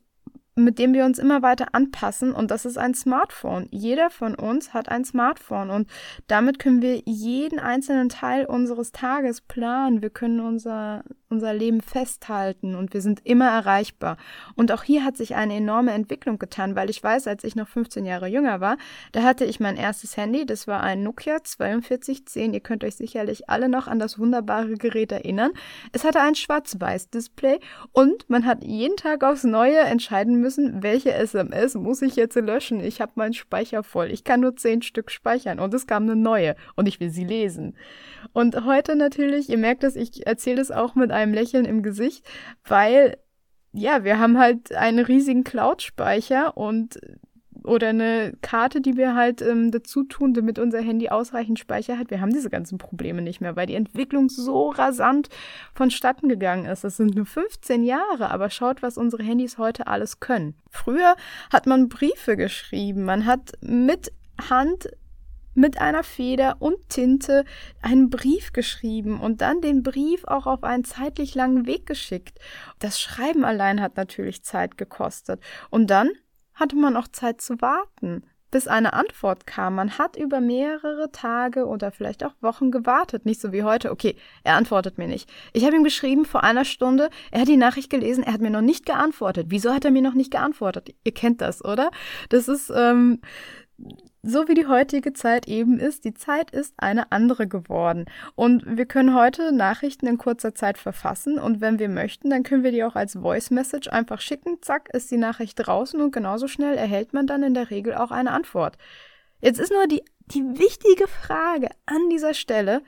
mit 0.54 0.78
dem 0.78 0.92
wir 0.92 1.04
uns 1.06 1.18
immer 1.18 1.40
weiter 1.42 1.68
anpassen 1.72 2.32
und 2.32 2.50
das 2.50 2.66
ist 2.66 2.76
ein 2.76 2.94
Smartphone. 2.94 3.68
Jeder 3.70 4.10
von 4.10 4.34
uns 4.34 4.74
hat 4.74 4.88
ein 4.90 5.04
Smartphone 5.04 5.70
und 5.70 5.88
damit 6.26 6.58
können 6.58 6.82
wir 6.82 7.02
jeden 7.06 7.58
einzelnen 7.58 8.10
Teil 8.10 8.44
unseres 8.44 8.92
Tages 8.92 9.40
planen. 9.40 10.02
Wir 10.02 10.10
können 10.10 10.40
unser, 10.40 11.04
unser 11.32 11.52
Leben 11.52 11.80
festhalten 11.80 12.76
und 12.76 12.94
wir 12.94 13.00
sind 13.00 13.20
immer 13.24 13.48
erreichbar. 13.48 14.18
Und 14.54 14.70
auch 14.70 14.82
hier 14.82 15.04
hat 15.04 15.16
sich 15.16 15.34
eine 15.34 15.56
enorme 15.56 15.92
Entwicklung 15.92 16.38
getan, 16.38 16.76
weil 16.76 16.90
ich 16.90 17.02
weiß, 17.02 17.26
als 17.26 17.42
ich 17.42 17.56
noch 17.56 17.66
15 17.66 18.04
Jahre 18.04 18.28
jünger 18.28 18.60
war, 18.60 18.76
da 19.12 19.22
hatte 19.22 19.44
ich 19.44 19.58
mein 19.58 19.76
erstes 19.76 20.16
Handy, 20.16 20.46
das 20.46 20.68
war 20.68 20.82
ein 20.82 21.02
Nokia 21.02 21.32
4210. 21.32 22.52
Ihr 22.52 22.60
könnt 22.60 22.84
euch 22.84 22.96
sicherlich 22.96 23.48
alle 23.48 23.68
noch 23.68 23.88
an 23.88 23.98
das 23.98 24.18
wunderbare 24.18 24.74
Gerät 24.74 25.10
erinnern. 25.12 25.52
Es 25.92 26.04
hatte 26.04 26.20
ein 26.20 26.34
Schwarz-Weiß-Display 26.34 27.58
und 27.92 28.28
man 28.28 28.44
hat 28.44 28.62
jeden 28.62 28.96
Tag 28.96 29.24
aufs 29.24 29.44
Neue 29.44 29.78
entscheiden 29.78 30.40
müssen, 30.40 30.82
welche 30.82 31.14
SMS 31.14 31.74
muss 31.74 32.02
ich 32.02 32.16
jetzt 32.16 32.36
löschen. 32.36 32.80
Ich 32.80 33.00
habe 33.00 33.12
meinen 33.14 33.32
Speicher 33.32 33.82
voll. 33.82 34.10
Ich 34.10 34.24
kann 34.24 34.40
nur 34.40 34.56
zehn 34.56 34.82
Stück 34.82 35.10
speichern 35.10 35.58
und 35.58 35.72
es 35.72 35.86
kam 35.86 36.02
eine 36.02 36.16
neue 36.16 36.56
und 36.76 36.86
ich 36.86 37.00
will 37.00 37.10
sie 37.10 37.24
lesen. 37.24 37.74
Und 38.32 38.64
heute 38.64 38.96
natürlich, 38.96 39.48
ihr 39.48 39.58
merkt 39.58 39.84
es, 39.84 39.96
ich 39.96 40.26
erzähle 40.26 40.60
es 40.60 40.70
auch 40.70 40.94
mit 40.94 41.10
einem 41.22 41.34
Lächeln 41.34 41.64
im 41.64 41.82
Gesicht, 41.82 42.24
weil 42.64 43.16
ja, 43.72 44.04
wir 44.04 44.18
haben 44.18 44.38
halt 44.38 44.74
einen 44.74 45.04
riesigen 45.04 45.44
Cloud-Speicher 45.44 46.56
und 46.56 46.98
oder 47.64 47.88
eine 47.88 48.36
Karte, 48.42 48.80
die 48.80 48.96
wir 48.96 49.14
halt 49.14 49.40
ähm, 49.42 49.70
dazu 49.70 50.04
tun, 50.04 50.34
damit 50.34 50.58
unser 50.58 50.80
Handy 50.80 51.08
ausreichend 51.08 51.58
Speicher 51.58 51.98
hat. 51.98 52.10
Wir 52.10 52.20
haben 52.20 52.32
diese 52.32 52.50
ganzen 52.50 52.78
Probleme 52.78 53.22
nicht 53.22 53.40
mehr, 53.40 53.56
weil 53.56 53.66
die 53.66 53.74
Entwicklung 53.74 54.28
so 54.28 54.70
rasant 54.70 55.28
vonstatten 55.74 56.28
gegangen 56.28 56.66
ist. 56.66 56.84
Das 56.84 56.96
sind 56.96 57.14
nur 57.14 57.26
15 57.26 57.84
Jahre, 57.84 58.30
aber 58.30 58.50
schaut, 58.50 58.82
was 58.82 58.98
unsere 58.98 59.22
Handys 59.22 59.58
heute 59.58 59.86
alles 59.86 60.20
können. 60.20 60.54
Früher 60.70 61.14
hat 61.52 61.66
man 61.66 61.88
Briefe 61.88 62.36
geschrieben, 62.36 63.04
man 63.04 63.26
hat 63.26 63.52
mit 63.60 64.12
Hand 64.50 64.88
mit 65.54 65.80
einer 65.80 66.02
Feder 66.02 66.56
und 66.60 66.88
Tinte 66.88 67.44
einen 67.82 68.10
Brief 68.10 68.52
geschrieben 68.52 69.20
und 69.20 69.40
dann 69.40 69.60
den 69.60 69.82
Brief 69.82 70.24
auch 70.24 70.46
auf 70.46 70.64
einen 70.64 70.84
zeitlich 70.84 71.34
langen 71.34 71.66
Weg 71.66 71.86
geschickt. 71.86 72.38
Das 72.78 73.00
Schreiben 73.00 73.44
allein 73.44 73.80
hat 73.80 73.96
natürlich 73.96 74.42
Zeit 74.42 74.78
gekostet. 74.78 75.40
Und 75.70 75.88
dann 75.88 76.10
hatte 76.54 76.76
man 76.76 76.96
auch 76.96 77.08
Zeit 77.08 77.40
zu 77.40 77.60
warten, 77.60 78.24
bis 78.52 78.68
eine 78.68 78.92
Antwort 78.92 79.46
kam. 79.46 79.74
Man 79.74 79.98
hat 79.98 80.16
über 80.16 80.40
mehrere 80.40 81.10
Tage 81.10 81.66
oder 81.66 81.90
vielleicht 81.90 82.22
auch 82.22 82.34
Wochen 82.40 82.70
gewartet, 82.70 83.24
nicht 83.24 83.40
so 83.40 83.50
wie 83.50 83.62
heute. 83.62 83.90
Okay, 83.90 84.14
er 84.44 84.56
antwortet 84.56 84.98
mir 84.98 85.08
nicht. 85.08 85.28
Ich 85.54 85.64
habe 85.64 85.74
ihm 85.74 85.84
geschrieben 85.84 86.24
vor 86.24 86.44
einer 86.44 86.66
Stunde, 86.66 87.08
er 87.30 87.40
hat 87.40 87.48
die 87.48 87.56
Nachricht 87.56 87.90
gelesen, 87.90 88.22
er 88.22 88.34
hat 88.34 88.42
mir 88.42 88.50
noch 88.50 88.60
nicht 88.60 88.84
geantwortet. 88.84 89.46
Wieso 89.48 89.72
hat 89.72 89.84
er 89.84 89.90
mir 89.90 90.02
noch 90.02 90.14
nicht 90.14 90.30
geantwortet? 90.30 90.94
Ihr 91.02 91.14
kennt 91.14 91.40
das, 91.40 91.64
oder? 91.64 91.90
Das 92.28 92.46
ist 92.46 92.70
ähm, 92.74 93.22
so 94.22 94.46
wie 94.46 94.54
die 94.54 94.66
heutige 94.66 95.12
Zeit 95.12 95.48
eben 95.48 95.80
ist, 95.80 96.04
die 96.04 96.14
Zeit 96.14 96.52
ist 96.52 96.74
eine 96.76 97.10
andere 97.10 97.48
geworden. 97.48 98.04
Und 98.36 98.76
wir 98.76 98.86
können 98.86 99.14
heute 99.14 99.52
Nachrichten 99.52 100.06
in 100.06 100.16
kurzer 100.16 100.54
Zeit 100.54 100.78
verfassen 100.78 101.38
und 101.38 101.60
wenn 101.60 101.78
wir 101.80 101.88
möchten, 101.88 102.30
dann 102.30 102.44
können 102.44 102.62
wir 102.62 102.70
die 102.70 102.84
auch 102.84 102.94
als 102.94 103.14
Voice 103.14 103.50
Message 103.50 103.88
einfach 103.88 104.20
schicken. 104.20 104.58
Zack, 104.62 104.88
ist 104.94 105.10
die 105.10 105.16
Nachricht 105.16 105.56
draußen 105.56 106.00
und 106.00 106.12
genauso 106.12 106.46
schnell 106.46 106.76
erhält 106.76 107.12
man 107.12 107.26
dann 107.26 107.42
in 107.42 107.54
der 107.54 107.70
Regel 107.70 107.94
auch 107.94 108.12
eine 108.12 108.30
Antwort. 108.30 108.78
Jetzt 109.40 109.58
ist 109.58 109.72
nur 109.72 109.88
die, 109.88 110.04
die 110.26 110.42
wichtige 110.56 111.08
Frage 111.08 111.68
an 111.86 112.08
dieser 112.08 112.32
Stelle, 112.32 112.82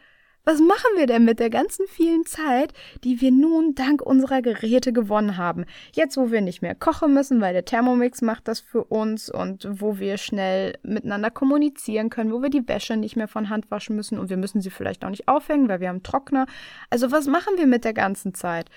was 0.45 0.61
machen 0.61 0.91
wir 0.97 1.07
denn 1.07 1.25
mit 1.25 1.39
der 1.39 1.49
ganzen 1.49 1.87
vielen 1.87 2.27
Zeit, 2.27 2.75
die 3.03 3.21
wir 3.21 3.31
nun 3.31 3.75
dank 3.75 4.03
unserer 4.03 4.43
Geräte 4.43 4.93
gewonnen 4.93 5.39
haben? 5.39 5.65
Jetzt, 5.93 6.17
wo 6.17 6.31
wir 6.31 6.43
nicht 6.43 6.61
mehr 6.61 6.75
kochen 6.75 7.15
müssen, 7.15 7.41
weil 7.41 7.55
der 7.55 7.65
Thermomix 7.65 8.21
macht 8.21 8.47
das 8.47 8.61
für 8.61 8.85
uns 8.85 9.31
und 9.31 9.67
wo 9.81 9.99
wir 9.99 10.19
schnell 10.19 10.79
miteinander 10.83 11.31
kommunizieren 11.31 12.11
können, 12.11 12.33
wo 12.33 12.43
wir 12.43 12.51
die 12.51 12.69
Wäsche 12.69 12.97
nicht 12.97 13.17
mehr 13.17 13.29
von 13.29 13.49
Hand 13.49 13.71
waschen 13.71 13.97
müssen 13.97 14.19
und 14.19 14.29
wir 14.29 14.37
müssen 14.37 14.61
sie 14.61 14.71
vielleicht 14.71 15.05
auch 15.05 15.11
nicht 15.11 15.29
aufhängen, 15.29 15.69
weil 15.69 15.81
wir 15.81 15.89
haben 15.89 16.03
Trockner. 16.03 16.47
Also 16.91 17.11
was 17.11 17.27
machen 17.27 17.57
wir 17.57 17.67
mit 17.67 17.85
der 17.85 17.95
ganzen 17.95 18.35
Zeit? 18.35 18.69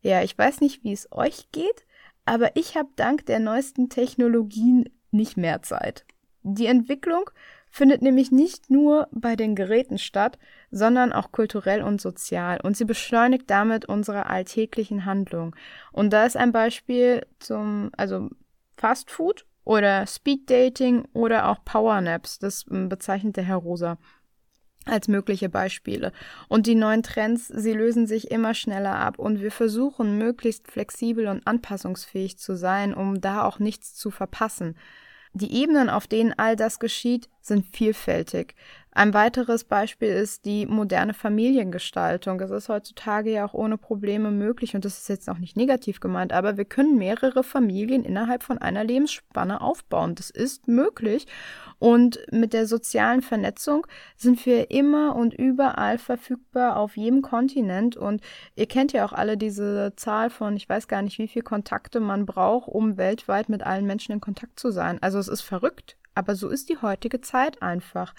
Ja, 0.00 0.22
ich 0.22 0.36
weiß 0.36 0.62
nicht, 0.62 0.82
wie 0.82 0.92
es 0.92 1.12
euch 1.12 1.50
geht, 1.52 1.84
aber 2.24 2.56
ich 2.56 2.76
habe 2.76 2.88
dank 2.96 3.26
der 3.26 3.38
neuesten 3.38 3.90
Technologien 3.90 4.88
nicht 5.10 5.36
mehr 5.36 5.60
Zeit. 5.60 6.06
Die 6.42 6.66
Entwicklung 6.66 7.28
findet 7.70 8.02
nämlich 8.02 8.32
nicht 8.32 8.70
nur 8.70 9.08
bei 9.12 9.36
den 9.36 9.54
Geräten 9.54 9.98
statt, 9.98 10.38
sondern 10.70 11.12
auch 11.12 11.32
kulturell 11.32 11.82
und 11.82 12.00
sozial 12.00 12.60
und 12.60 12.76
sie 12.76 12.84
beschleunigt 12.84 13.48
damit 13.48 13.86
unsere 13.86 14.26
alltäglichen 14.26 15.04
Handlungen. 15.04 15.54
Und 15.92 16.12
da 16.12 16.26
ist 16.26 16.36
ein 16.36 16.52
Beispiel 16.52 17.26
zum, 17.38 17.90
also 17.96 18.28
Fast 18.76 19.10
Food 19.10 19.46
oder 19.64 20.06
Speed 20.06 20.50
Dating 20.50 21.06
oder 21.12 21.48
auch 21.48 21.64
Power 21.64 22.00
Naps, 22.00 22.38
das 22.38 22.64
bezeichnet 22.68 23.36
der 23.36 23.44
Herr 23.44 23.56
Rosa 23.56 23.98
als 24.86 25.08
mögliche 25.08 25.48
Beispiele. 25.48 26.12
Und 26.48 26.66
die 26.66 26.74
neuen 26.74 27.02
Trends, 27.02 27.48
sie 27.48 27.72
lösen 27.72 28.06
sich 28.06 28.30
immer 28.30 28.54
schneller 28.54 28.96
ab 28.96 29.18
und 29.18 29.40
wir 29.40 29.52
versuchen 29.52 30.18
möglichst 30.18 30.70
flexibel 30.70 31.26
und 31.26 31.46
anpassungsfähig 31.46 32.38
zu 32.38 32.56
sein, 32.56 32.94
um 32.94 33.20
da 33.20 33.44
auch 33.44 33.58
nichts 33.58 33.94
zu 33.94 34.10
verpassen. 34.10 34.76
Die 35.32 35.54
Ebenen, 35.54 35.88
auf 35.88 36.06
denen 36.06 36.32
all 36.36 36.56
das 36.56 36.80
geschieht, 36.80 37.28
sind 37.40 37.64
vielfältig. 37.74 38.54
Ein 39.00 39.14
weiteres 39.14 39.64
Beispiel 39.64 40.10
ist 40.10 40.44
die 40.44 40.66
moderne 40.66 41.14
Familiengestaltung. 41.14 42.38
Es 42.42 42.50
ist 42.50 42.68
heutzutage 42.68 43.30
ja 43.32 43.46
auch 43.46 43.54
ohne 43.54 43.78
Probleme 43.78 44.30
möglich 44.30 44.74
und 44.74 44.84
das 44.84 44.98
ist 44.98 45.08
jetzt 45.08 45.30
auch 45.30 45.38
nicht 45.38 45.56
negativ 45.56 46.00
gemeint, 46.00 46.34
aber 46.34 46.58
wir 46.58 46.66
können 46.66 46.98
mehrere 46.98 47.42
Familien 47.42 48.04
innerhalb 48.04 48.42
von 48.42 48.58
einer 48.58 48.84
Lebensspanne 48.84 49.62
aufbauen. 49.62 50.16
Das 50.16 50.28
ist 50.28 50.68
möglich 50.68 51.26
und 51.78 52.18
mit 52.30 52.52
der 52.52 52.66
sozialen 52.66 53.22
Vernetzung 53.22 53.86
sind 54.16 54.44
wir 54.44 54.70
immer 54.70 55.16
und 55.16 55.32
überall 55.32 55.96
verfügbar 55.96 56.76
auf 56.76 56.98
jedem 56.98 57.22
Kontinent 57.22 57.96
und 57.96 58.20
ihr 58.54 58.66
kennt 58.66 58.92
ja 58.92 59.06
auch 59.06 59.14
alle 59.14 59.38
diese 59.38 59.94
Zahl 59.96 60.28
von, 60.28 60.56
ich 60.56 60.68
weiß 60.68 60.88
gar 60.88 61.00
nicht, 61.00 61.18
wie 61.18 61.28
viele 61.28 61.44
Kontakte 61.44 62.00
man 62.00 62.26
braucht, 62.26 62.68
um 62.68 62.98
weltweit 62.98 63.48
mit 63.48 63.62
allen 63.62 63.86
Menschen 63.86 64.12
in 64.12 64.20
Kontakt 64.20 64.60
zu 64.60 64.70
sein. 64.70 64.98
Also 65.00 65.18
es 65.18 65.28
ist 65.28 65.40
verrückt, 65.40 65.96
aber 66.14 66.34
so 66.34 66.50
ist 66.50 66.68
die 66.68 66.82
heutige 66.82 67.22
Zeit 67.22 67.62
einfach. 67.62 68.12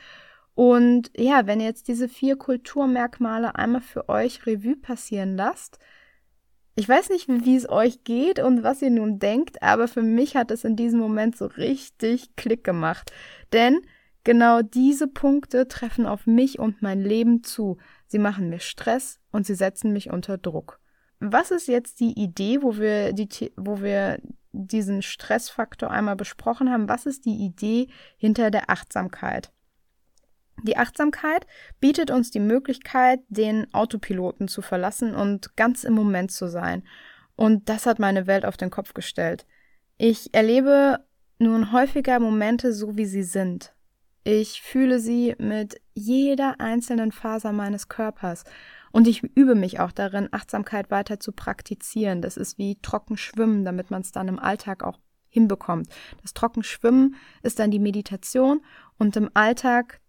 Und 0.53 1.11
ja, 1.15 1.47
wenn 1.47 1.59
ihr 1.59 1.67
jetzt 1.67 1.87
diese 1.87 2.09
vier 2.09 2.35
Kulturmerkmale 2.37 3.55
einmal 3.55 3.81
für 3.81 4.09
euch 4.09 4.45
Revue 4.45 4.75
passieren 4.75 5.35
lasst, 5.35 5.79
ich 6.75 6.87
weiß 6.87 7.09
nicht, 7.09 7.27
wie 7.27 7.55
es 7.55 7.69
euch 7.69 8.03
geht 8.03 8.39
und 8.39 8.63
was 8.63 8.81
ihr 8.81 8.91
nun 8.91 9.19
denkt, 9.19 9.61
aber 9.61 9.87
für 9.87 10.01
mich 10.01 10.35
hat 10.35 10.51
es 10.51 10.63
in 10.63 10.75
diesem 10.75 10.99
Moment 10.99 11.37
so 11.37 11.45
richtig 11.45 12.35
Klick 12.37 12.63
gemacht. 12.63 13.11
Denn 13.51 13.81
genau 14.23 14.61
diese 14.61 15.07
Punkte 15.07 15.67
treffen 15.67 16.05
auf 16.05 16.25
mich 16.27 16.59
und 16.59 16.81
mein 16.81 17.01
Leben 17.01 17.43
zu. 17.43 17.77
Sie 18.07 18.19
machen 18.19 18.49
mir 18.49 18.59
Stress 18.59 19.19
und 19.31 19.45
sie 19.45 19.55
setzen 19.55 19.91
mich 19.91 20.09
unter 20.09 20.37
Druck. 20.37 20.79
Was 21.19 21.51
ist 21.51 21.67
jetzt 21.67 21.99
die 21.99 22.19
Idee, 22.19 22.61
wo 22.61 22.77
wir, 22.77 23.13
die, 23.13 23.51
wo 23.55 23.81
wir 23.81 24.19
diesen 24.53 25.01
Stressfaktor 25.01 25.91
einmal 25.91 26.15
besprochen 26.15 26.71
haben? 26.71 26.89
Was 26.89 27.05
ist 27.05 27.25
die 27.25 27.45
Idee 27.45 27.89
hinter 28.17 28.49
der 28.49 28.69
Achtsamkeit? 28.69 29.51
Die 30.63 30.77
Achtsamkeit 30.77 31.47
bietet 31.79 32.11
uns 32.11 32.31
die 32.31 32.39
Möglichkeit, 32.39 33.21
den 33.29 33.73
Autopiloten 33.73 34.47
zu 34.47 34.61
verlassen 34.61 35.15
und 35.15 35.55
ganz 35.55 35.83
im 35.83 35.93
Moment 35.93 36.31
zu 36.31 36.47
sein. 36.47 36.83
Und 37.35 37.69
das 37.69 37.85
hat 37.85 37.99
meine 37.99 38.27
Welt 38.27 38.45
auf 38.45 38.57
den 38.57 38.69
Kopf 38.69 38.93
gestellt. 38.93 39.45
Ich 39.97 40.33
erlebe 40.33 40.99
nun 41.39 41.71
häufiger 41.71 42.19
Momente 42.19 42.73
so, 42.73 42.97
wie 42.97 43.05
sie 43.05 43.23
sind. 43.23 43.73
Ich 44.23 44.61
fühle 44.61 44.99
sie 44.99 45.35
mit 45.39 45.81
jeder 45.95 46.59
einzelnen 46.59 47.11
Faser 47.11 47.51
meines 47.51 47.87
Körpers. 47.87 48.43
Und 48.91 49.07
ich 49.07 49.23
übe 49.23 49.55
mich 49.55 49.79
auch 49.79 49.91
darin, 49.91 50.29
Achtsamkeit 50.31 50.91
weiter 50.91 51.19
zu 51.19 51.31
praktizieren. 51.31 52.21
Das 52.21 52.37
ist 52.37 52.57
wie 52.57 52.77
trocken 52.81 53.17
schwimmen, 53.17 53.65
damit 53.65 53.89
man 53.89 54.01
es 54.01 54.11
dann 54.11 54.27
im 54.27 54.37
Alltag 54.37 54.83
auch 54.83 54.99
hinbekommt. 55.29 55.87
Das 56.21 56.33
Trockenschwimmen 56.33 57.15
ist 57.41 57.57
dann 57.57 57.71
die 57.71 57.79
Meditation 57.79 58.61
und 58.99 59.15
im 59.15 59.31
Alltag 59.33 60.01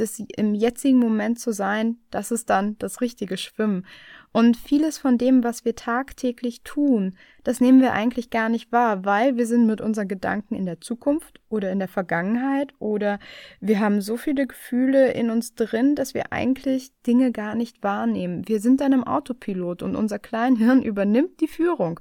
das 0.00 0.20
im 0.36 0.54
jetzigen 0.54 0.98
Moment 0.98 1.38
zu 1.38 1.52
sein, 1.52 1.98
das 2.10 2.30
ist 2.30 2.50
dann 2.50 2.76
das 2.78 3.00
richtige 3.00 3.36
Schwimmen. 3.36 3.86
Und 4.30 4.56
vieles 4.56 4.98
von 4.98 5.16
dem, 5.16 5.42
was 5.42 5.64
wir 5.64 5.74
tagtäglich 5.74 6.62
tun, 6.62 7.16
das 7.44 7.60
nehmen 7.60 7.80
wir 7.80 7.92
eigentlich 7.92 8.28
gar 8.28 8.48
nicht 8.48 8.70
wahr, 8.72 9.04
weil 9.04 9.36
wir 9.36 9.46
sind 9.46 9.66
mit 9.66 9.80
unseren 9.80 10.06
Gedanken 10.06 10.54
in 10.54 10.66
der 10.66 10.80
Zukunft 10.80 11.40
oder 11.48 11.72
in 11.72 11.78
der 11.78 11.88
Vergangenheit 11.88 12.74
oder 12.78 13.18
wir 13.60 13.80
haben 13.80 14.02
so 14.02 14.16
viele 14.16 14.46
Gefühle 14.46 15.12
in 15.12 15.30
uns 15.30 15.54
drin, 15.54 15.94
dass 15.94 16.12
wir 16.12 16.30
eigentlich 16.32 16.92
Dinge 17.06 17.32
gar 17.32 17.54
nicht 17.54 17.82
wahrnehmen. 17.82 18.46
Wir 18.46 18.60
sind 18.60 18.80
dann 18.82 18.92
im 18.92 19.04
Autopilot 19.04 19.82
und 19.82 19.96
unser 19.96 20.18
Kleinhirn 20.18 20.82
übernimmt 20.82 21.40
die 21.40 21.48
Führung. 21.48 21.98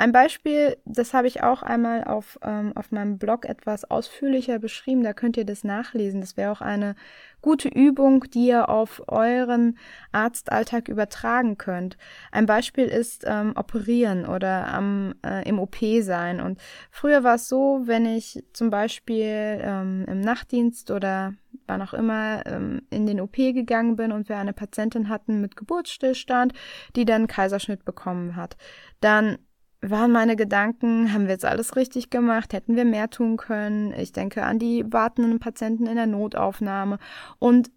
Ein 0.00 0.12
Beispiel, 0.12 0.78
das 0.86 1.12
habe 1.12 1.26
ich 1.26 1.42
auch 1.42 1.62
einmal 1.62 2.04
auf, 2.04 2.38
ähm, 2.42 2.72
auf 2.74 2.90
meinem 2.90 3.18
Blog 3.18 3.44
etwas 3.44 3.84
ausführlicher 3.84 4.58
beschrieben, 4.58 5.04
da 5.04 5.12
könnt 5.12 5.36
ihr 5.36 5.44
das 5.44 5.62
nachlesen. 5.62 6.22
Das 6.22 6.38
wäre 6.38 6.52
auch 6.52 6.62
eine 6.62 6.94
gute 7.42 7.68
Übung, 7.68 8.24
die 8.30 8.46
ihr 8.46 8.70
auf 8.70 9.02
euren 9.08 9.76
Arztalltag 10.10 10.88
übertragen 10.88 11.58
könnt. 11.58 11.98
Ein 12.32 12.46
Beispiel 12.46 12.86
ist 12.86 13.24
ähm, 13.26 13.52
Operieren 13.56 14.24
oder 14.24 14.68
am, 14.68 15.16
äh, 15.22 15.46
im 15.46 15.58
OP 15.58 15.76
sein. 16.00 16.40
Und 16.40 16.58
früher 16.90 17.22
war 17.22 17.34
es 17.34 17.50
so, 17.50 17.82
wenn 17.84 18.06
ich 18.06 18.42
zum 18.54 18.70
Beispiel 18.70 19.60
ähm, 19.62 20.06
im 20.08 20.22
Nachtdienst 20.22 20.90
oder 20.92 21.34
wann 21.66 21.82
auch 21.82 21.92
immer 21.92 22.46
ähm, 22.46 22.80
in 22.88 23.04
den 23.04 23.20
OP 23.20 23.36
gegangen 23.36 23.96
bin 23.96 24.12
und 24.12 24.30
wir 24.30 24.38
eine 24.38 24.54
Patientin 24.54 25.10
hatten 25.10 25.42
mit 25.42 25.56
Geburtsstillstand, 25.56 26.54
die 26.96 27.04
dann 27.04 27.26
Kaiserschnitt 27.26 27.84
bekommen 27.84 28.34
hat, 28.34 28.56
dann 29.02 29.36
waren 29.82 30.12
meine 30.12 30.36
Gedanken, 30.36 31.12
haben 31.12 31.24
wir 31.24 31.32
jetzt 31.32 31.44
alles 31.44 31.76
richtig 31.76 32.10
gemacht, 32.10 32.52
hätten 32.52 32.76
wir 32.76 32.84
mehr 32.84 33.08
tun 33.08 33.36
können. 33.36 33.92
Ich 33.94 34.12
denke 34.12 34.42
an 34.42 34.58
die 34.58 34.84
wartenden 34.92 35.38
Patienten 35.38 35.86
in 35.86 35.96
der 35.96 36.06
Notaufnahme. 36.06 36.98
Und 37.38 37.70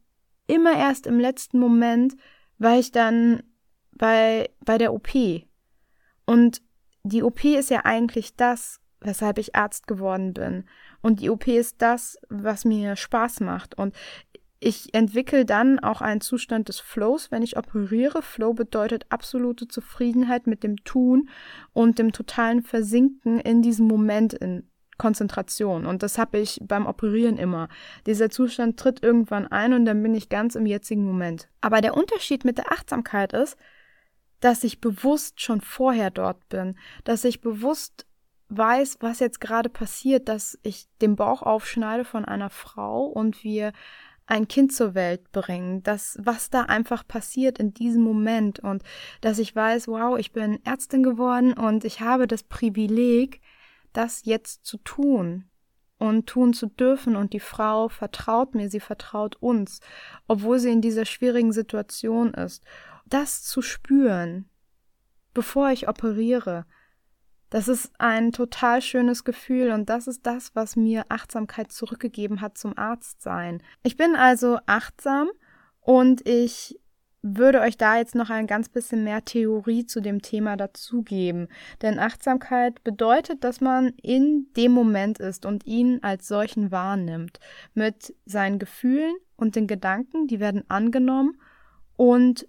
immer 0.48 0.78
erst 0.78 1.08
im 1.08 1.20
letzten 1.20 1.60
Moment 1.60 2.16
war 2.58 2.78
ich 2.78 2.92
dann 2.92 3.44
bei, 3.94 4.50
bei 4.66 4.78
der 4.78 4.94
OP. 4.94 5.10
Und 6.26 6.62
die 7.04 7.24
OP 7.24 7.44
ist 7.46 7.70
ja 7.70 7.82
eigentlich 7.86 8.36
das, 8.36 8.80
weshalb 9.00 9.38
ich 9.38 9.56
Arzt 9.56 9.88
geworden 9.88 10.34
bin. 10.34 10.66
Und 11.02 11.22
die 11.22 11.30
OP 11.30 11.48
ist 11.48 11.82
das, 11.82 12.18
was 12.30 12.66
mir 12.66 12.96
Spaß 12.96 13.42
macht. 13.42 13.78
Und 13.78 13.94
ich 14.63 14.93
entwickle 14.93 15.45
dann 15.45 15.80
auch 15.80 16.02
einen 16.02 16.21
Zustand 16.21 16.69
des 16.69 16.80
Flows, 16.80 17.32
wenn 17.32 17.43
ich 17.43 17.58
operiere. 17.58 18.21
Flow 18.21 18.54
bedeutet 18.54 19.06
absolute 19.10 19.67
Zufriedenheit 19.67 20.47
mit 20.47 20.63
dem 20.63 20.84
Tun 20.84 21.30
und 21.73 21.99
dem 21.99 22.12
totalen 22.12 22.63
Versinken 22.63 23.39
in 23.39 23.62
diesem 23.62 23.88
Moment 23.88 24.34
in 24.34 24.69
Konzentration. 24.97 25.86
Und 25.86 26.04
das 26.04 26.17
habe 26.17 26.38
ich 26.38 26.60
beim 26.63 26.86
Operieren 26.86 27.38
immer. 27.38 27.67
Dieser 28.06 28.30
Zustand 28.30 28.80
tritt 28.80 29.04
irgendwann 29.04 29.47
ein 29.47 29.73
und 29.73 29.86
dann 29.86 30.02
bin 30.02 30.15
ich 30.15 30.30
ganz 30.30 30.56
im 30.56 30.65
jetzigen 30.65 31.06
Moment. 31.06 31.49
Aber 31.62 31.82
der 31.82 31.95
Unterschied 31.95 32.45
mit 32.45 32.58
der 32.58 32.71
Achtsamkeit 32.71 33.34
ist, 33.34 33.58
dass 34.39 34.63
ich 34.63 34.82
bewusst 34.82 35.41
schon 35.41 35.62
vorher 35.62 36.12
dort 36.12 36.47
bin, 36.49 36.78
dass 37.04 37.23
ich 37.23 37.41
bewusst 37.41 38.06
weiß, 38.49 38.97
was 38.99 39.19
jetzt 39.19 39.41
gerade 39.41 39.69
passiert, 39.69 40.30
dass 40.30 40.60
ich 40.63 40.86
den 41.02 41.15
Bauch 41.15 41.41
aufschneide 41.41 42.06
von 42.06 42.26
einer 42.26 42.49
Frau 42.49 43.06
und 43.06 43.43
wir 43.43 43.73
ein 44.26 44.48
Kind 44.48 44.74
zur 44.74 44.96
Welt 44.96 45.32
bringen, 45.32 45.84
das, 45.84 46.18
was 46.22 46.50
da 46.50 46.64
einfach 46.64 47.08
passiert 47.08 47.60
in 47.60 47.74
diesem 47.74 48.02
Moment 48.02 48.60
und 48.60 48.84
dass 49.22 49.40
ich 49.40 49.56
weiß, 49.56 49.88
wow, 49.88 50.18
ich 50.18 50.32
bin 50.32 50.60
Ärztin 50.66 51.04
geworden 51.04 51.54
und 51.54 51.84
ich 51.84 52.02
habe 52.02 52.28
das 52.28 52.44
Privileg, 52.44 53.42
das 53.92 54.24
jetzt 54.26 54.66
zu 54.66 54.78
tun 54.78 55.46
und 55.98 56.28
tun 56.28 56.54
zu 56.54 56.68
dürfen 56.68 57.16
und 57.16 57.34
die 57.34 57.40
Frau 57.40 57.90
vertraut 57.90 58.56
mir, 58.56 58.70
sie 58.70 58.80
vertraut 58.80 59.36
uns, 59.42 59.82
obwohl 60.28 60.60
sie 60.60 60.72
in 60.72 60.82
dieser 60.82 61.06
schwierigen 61.06 61.52
Situation 61.52 62.34
ist. 62.34 62.64
Das 63.06 63.44
zu 63.44 63.62
spüren, 63.62 64.50
bevor 65.34 65.70
ich 65.72 65.88
operiere, 65.88 66.66
das 67.54 67.68
ist 67.68 67.92
ein 68.00 68.32
total 68.32 68.82
schönes 68.82 69.24
Gefühl 69.24 69.70
und 69.74 69.88
das 69.88 70.08
ist 70.08 70.26
das, 70.26 70.56
was 70.56 70.76
mir 70.76 71.06
Achtsamkeit 71.10 71.72
zurückgegeben 71.72 72.42
hat 72.42 72.58
zum 72.58 72.76
Arztsein. 72.76 73.62
Ich 73.84 73.96
bin 73.96 74.16
also 74.16 74.58
achtsam 74.66 75.30
und 75.80 76.28
ich 76.28 76.80
würde 77.22 77.62
euch 77.62 77.78
da 77.78 77.98
jetzt 77.98 78.16
noch 78.16 78.32
ein 78.32 78.48
ganz 78.48 78.70
bisschen 78.70 79.04
mehr 79.04 79.24
Theorie 79.24 79.86
zu 79.86 80.02
dem 80.02 80.24
Thema 80.24 80.58
dazugeben. 80.58 81.48
Denn 81.84 82.00
Achtsamkeit 82.00 82.84
bedeutet, 82.84 83.44
dass 83.44 83.62
man 83.62 83.89
in 84.02 84.48
dem 84.58 84.72
Moment 84.72 85.20
ist 85.20 85.46
und 85.46 85.68
ihn 85.68 86.00
als 86.02 86.28
solchen 86.28 86.72
wahrnimmt. 86.72 87.39
Mit 87.76 88.16
seinen 88.26 88.58
Gefühlen 88.58 89.13
und 89.36 89.56
den 89.56 89.68
Gedanken, 89.68 90.26
die 90.26 90.39
werden 90.39 90.63
angenommen 90.72 91.39
und 91.98 92.48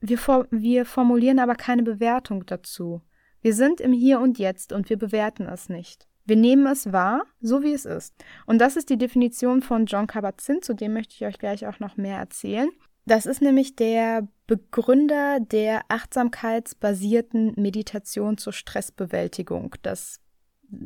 wir, 0.00 0.18
wir 0.50 0.84
formulieren 0.84 1.38
aber 1.38 1.54
keine 1.54 1.82
Bewertung 1.82 2.44
dazu. 2.44 3.00
Wir 3.40 3.54
sind 3.54 3.80
im 3.80 3.92
Hier 3.92 4.20
und 4.20 4.38
Jetzt 4.38 4.72
und 4.72 4.90
wir 4.90 4.98
bewerten 4.98 5.46
es 5.46 5.68
nicht. 5.68 6.06
Wir 6.24 6.36
nehmen 6.36 6.66
es 6.66 6.92
wahr, 6.92 7.22
so 7.40 7.62
wie 7.62 7.72
es 7.72 7.86
ist. 7.86 8.14
Und 8.44 8.58
das 8.58 8.76
ist 8.76 8.90
die 8.90 8.98
Definition 8.98 9.62
von 9.62 9.86
John 9.86 10.06
Kabat-Zinn, 10.06 10.60
zu 10.60 10.74
dem 10.74 10.92
möchte 10.92 11.14
ich 11.14 11.24
euch 11.24 11.38
gleich 11.38 11.66
auch 11.66 11.80
noch 11.80 11.96
mehr 11.96 12.18
erzählen. 12.18 12.68
Das 13.06 13.24
ist 13.24 13.40
nämlich 13.40 13.76
der 13.76 14.28
Begründer 14.46 15.40
der 15.40 15.82
achtsamkeitsbasierten 15.88 17.54
Meditation 17.56 18.36
zur 18.36 18.52
Stressbewältigung. 18.52 19.74
Das 19.80 20.20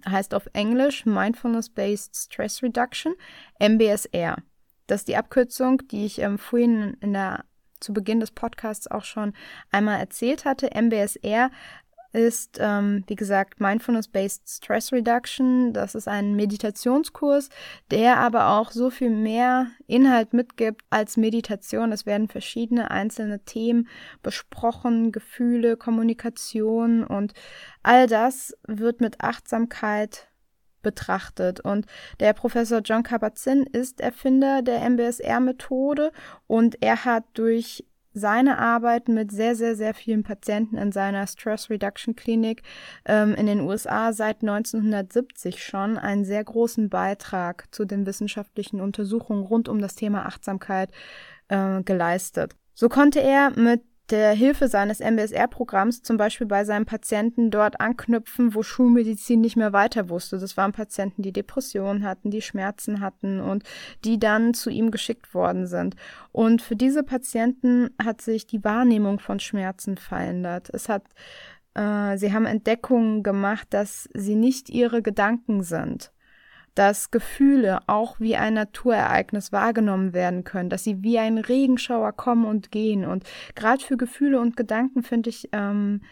heißt 0.09 0.35
auf 0.35 0.49
Englisch 0.53 1.07
Mindfulness-Based 1.07 2.15
Stress 2.15 2.63
Reduction, 2.63 3.15
MBSR. 3.59 4.37
Das 4.87 5.01
ist 5.01 5.09
die 5.09 5.17
Abkürzung, 5.17 5.83
die 5.89 6.07
ich 6.07 6.21
ähm, 6.21 6.39
vorhin 6.39 6.97
in 7.01 7.13
der 7.15 7.45
zu 7.81 7.93
Beginn 7.93 8.21
des 8.21 8.31
Podcasts 8.31 8.87
auch 8.89 9.05
schon 9.05 9.33
einmal 9.71 9.99
erzählt 9.99 10.45
hatte. 10.45 10.71
MBSR 10.81 11.51
ist, 12.13 12.59
ähm, 12.61 13.05
wie 13.07 13.15
gesagt, 13.15 13.61
Mindfulness-Based 13.61 14.49
Stress 14.49 14.93
Reduction. 14.93 15.73
Das 15.73 15.95
ist 15.95 16.09
ein 16.09 16.35
Meditationskurs, 16.35 17.49
der 17.91 18.19
aber 18.19 18.51
auch 18.51 18.71
so 18.71 18.91
viel 18.91 19.11
mehr 19.11 19.69
Inhalt 19.87 20.33
mitgibt 20.33 20.83
als 20.91 21.17
Meditation. 21.17 21.93
Es 21.93 22.07
werden 22.07 22.29
verschiedene 22.29 22.91
einzelne 22.91 23.41
Themen 23.45 23.89
besprochen, 24.23 25.13
Gefühle, 25.13 25.77
Kommunikation 25.77 27.05
und 27.05 27.33
all 27.83 28.07
das 28.07 28.55
wird 28.67 29.01
mit 29.01 29.21
Achtsamkeit 29.21 30.29
betrachtet. 30.83 31.61
Und 31.61 31.87
der 32.21 32.33
Professor 32.33 32.81
John 32.81 33.03
Kabat-Zinn 33.03 33.65
ist 33.65 34.01
Erfinder 34.01 34.63
der 34.63 34.83
MBSR-Methode 34.83 36.13
und 36.47 36.83
er 36.83 37.05
hat 37.05 37.25
durch 37.35 37.85
seine 38.15 38.59
Arbeit 38.59 39.09
mit 39.09 39.31
sehr, 39.31 39.55
sehr, 39.55 39.77
sehr 39.77 39.95
vielen 39.95 40.23
Patienten 40.23 40.77
in 40.77 40.93
seiner 40.93 41.27
Stress 41.27 41.71
Reduction 41.71 42.15
Klinik 42.17 42.63
ähm, 43.05 43.35
in 43.35 43.47
den 43.47 43.61
USA 43.61 44.13
seit 44.13 44.43
1970 44.43 45.63
schon 45.63 45.99
einen 45.99 46.25
sehr 46.25 46.45
großen 46.45 46.89
Beitrag 46.89 47.67
zu 47.71 47.85
den 47.85 48.07
wissenschaftlichen 48.07 48.81
Untersuchungen 48.81 49.45
rund 49.45 49.69
um 49.69 49.81
das 49.81 49.95
Thema 49.95 50.27
Achtsamkeit 50.27 50.91
äh, 51.49 51.83
geleistet. 51.83 52.55
So 52.75 52.89
konnte 52.89 53.21
er 53.21 53.51
mit 53.51 53.83
der 54.11 54.33
Hilfe 54.33 54.69
seines 54.69 55.01
MBSR-Programms 55.01 56.03
zum 56.03 56.17
Beispiel 56.17 56.47
bei 56.47 56.65
seinen 56.65 56.85
Patienten 56.85 57.51
dort 57.51 57.81
anknüpfen, 57.81 58.55
wo 58.55 58.63
Schulmedizin 58.63 59.41
nicht 59.41 59.57
mehr 59.57 59.73
weiter 59.73 60.09
wusste. 60.09 60.39
Das 60.39 60.57
waren 60.57 60.73
Patienten, 60.73 61.23
die 61.23 61.33
Depressionen 61.33 62.05
hatten, 62.05 62.31
die 62.31 62.43
Schmerzen 62.43 63.01
hatten 63.01 63.41
und 63.41 63.65
die 64.05 64.19
dann 64.19 64.55
zu 64.55 64.71
ihm 64.71 64.91
geschickt 64.91 65.35
worden 65.35 65.67
sind. 65.67 65.97
Und 66.33 66.63
für 66.63 66.77
diese 66.77 67.03
Patienten 67.03 67.91
hat 68.03 68.21
sich 68.21 68.47
die 68.47 68.63
Wahrnehmung 68.65 69.19
von 69.19 69.41
Schmerzen 69.41 69.97
verändert. 69.97 70.69
Es 70.73 70.89
hat 70.89 71.05
äh, 71.75 72.19
sie 72.19 72.33
haben 72.33 72.47
Entdeckungen 72.47 73.23
gemacht, 73.23 73.69
dass 73.71 74.09
sie 74.15 74.35
nicht 74.35 74.69
ihre 74.69 75.03
Gedanken 75.03 75.63
sind 75.63 76.13
dass 76.75 77.11
Gefühle 77.11 77.81
auch 77.87 78.19
wie 78.19 78.37
ein 78.37 78.55
Naturereignis 78.55 79.53
wahrgenommen 79.53 80.15
werden 80.15 80.45
können, 80.45 80.71
dass 80.71 80.85
sie 80.85 81.03
wie 81.03 81.19
ein 81.19 81.39
Regenschauer 81.39 82.13
kommen 82.13 82.47
und 82.47 82.71
gehen. 82.71 83.05
Und 83.05 83.25
gerade 83.55 83.85
für 83.85 83.97
Gefühle 83.97 84.41
und 84.41 84.57
Gedanken 84.57 85.03
finde 85.03 85.31
ich 85.31 85.51
ähm, 85.53 86.03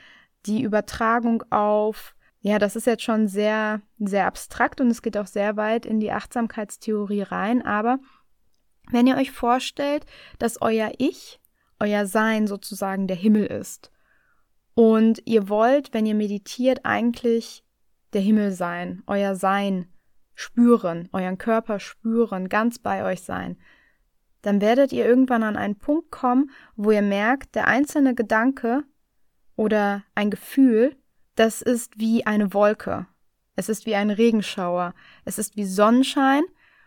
die 0.46 0.62
Übertragung 0.62 1.42
auf, 1.50 2.14
ja, 2.40 2.58
das 2.58 2.76
ist 2.76 2.86
jetzt 2.86 3.02
schon 3.02 3.28
sehr, 3.28 3.82
sehr 3.98 4.26
abstrakt 4.26 4.80
und 4.80 4.88
es 4.88 5.02
geht 5.02 5.16
auch 5.16 5.26
sehr 5.26 5.56
weit 5.56 5.84
in 5.84 6.00
die 6.00 6.12
Achtsamkeitstheorie 6.12 7.22
rein, 7.22 7.64
aber 7.64 7.98
wenn 8.90 9.06
ihr 9.06 9.16
euch 9.16 9.30
vorstellt, 9.30 10.06
dass 10.38 10.60
euer 10.62 10.92
Ich, 10.98 11.40
euer 11.78 12.06
Sein 12.06 12.46
sozusagen 12.46 13.06
der 13.06 13.16
Himmel 13.16 13.46
ist 13.46 13.90
und 14.74 15.22
ihr 15.26 15.48
wollt, 15.48 15.92
wenn 15.92 16.06
ihr 16.06 16.14
meditiert, 16.14 16.80
eigentlich 16.84 17.62
der 18.12 18.22
Himmel 18.22 18.52
sein, 18.52 19.02
euer 19.06 19.34
Sein 19.34 19.89
spüren, 20.40 21.08
euren 21.12 21.38
Körper 21.38 21.78
spüren, 21.80 22.48
ganz 22.48 22.78
bei 22.78 23.04
euch 23.04 23.22
sein, 23.22 23.58
dann 24.42 24.60
werdet 24.60 24.90
ihr 24.92 25.04
irgendwann 25.04 25.42
an 25.42 25.56
einen 25.56 25.76
Punkt 25.76 26.10
kommen, 26.10 26.50
wo 26.76 26.90
ihr 26.90 27.02
merkt, 27.02 27.54
der 27.54 27.66
einzelne 27.66 28.14
Gedanke 28.14 28.84
oder 29.54 30.02
ein 30.14 30.30
Gefühl, 30.30 30.96
das 31.34 31.60
ist 31.60 31.98
wie 31.98 32.24
eine 32.26 32.54
Wolke. 32.54 33.06
Es 33.54 33.68
ist 33.68 33.84
wie 33.84 33.94
ein 33.94 34.10
Regenschauer. 34.10 34.94
Es 35.26 35.38
ist 35.38 35.56
wie 35.56 35.66
Sonnenschein 35.66 36.42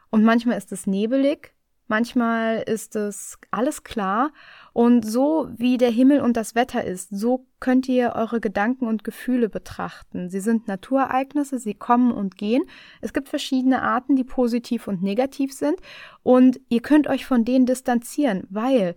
und 0.09 0.23
manchmal 0.23 0.57
ist 0.57 0.71
es 0.71 0.87
nebelig, 0.87 1.53
manchmal 1.87 2.63
ist 2.63 2.95
es 2.95 3.37
alles 3.51 3.83
klar 3.83 4.31
und 4.73 5.05
so 5.05 5.49
wie 5.55 5.77
der 5.77 5.91
Himmel 5.91 6.19
und 6.19 6.35
das 6.35 6.55
Wetter 6.55 6.83
ist, 6.83 7.09
so 7.11 7.45
könnt 7.59 7.87
ihr 7.87 8.13
eure 8.15 8.41
Gedanken 8.41 8.87
und 8.87 9.03
Gefühle 9.03 9.47
betrachten. 9.47 10.29
Sie 10.29 10.39
sind 10.39 10.67
Naturereignisse, 10.67 11.59
sie 11.59 11.75
kommen 11.75 12.11
und 12.11 12.37
gehen. 12.37 12.63
Es 12.99 13.13
gibt 13.13 13.29
verschiedene 13.29 13.83
Arten, 13.83 14.15
die 14.15 14.23
positiv 14.23 14.87
und 14.87 15.03
negativ 15.03 15.53
sind 15.53 15.75
und 16.23 16.59
ihr 16.69 16.81
könnt 16.81 17.07
euch 17.07 17.25
von 17.25 17.45
denen 17.45 17.67
distanzieren, 17.67 18.47
weil 18.49 18.95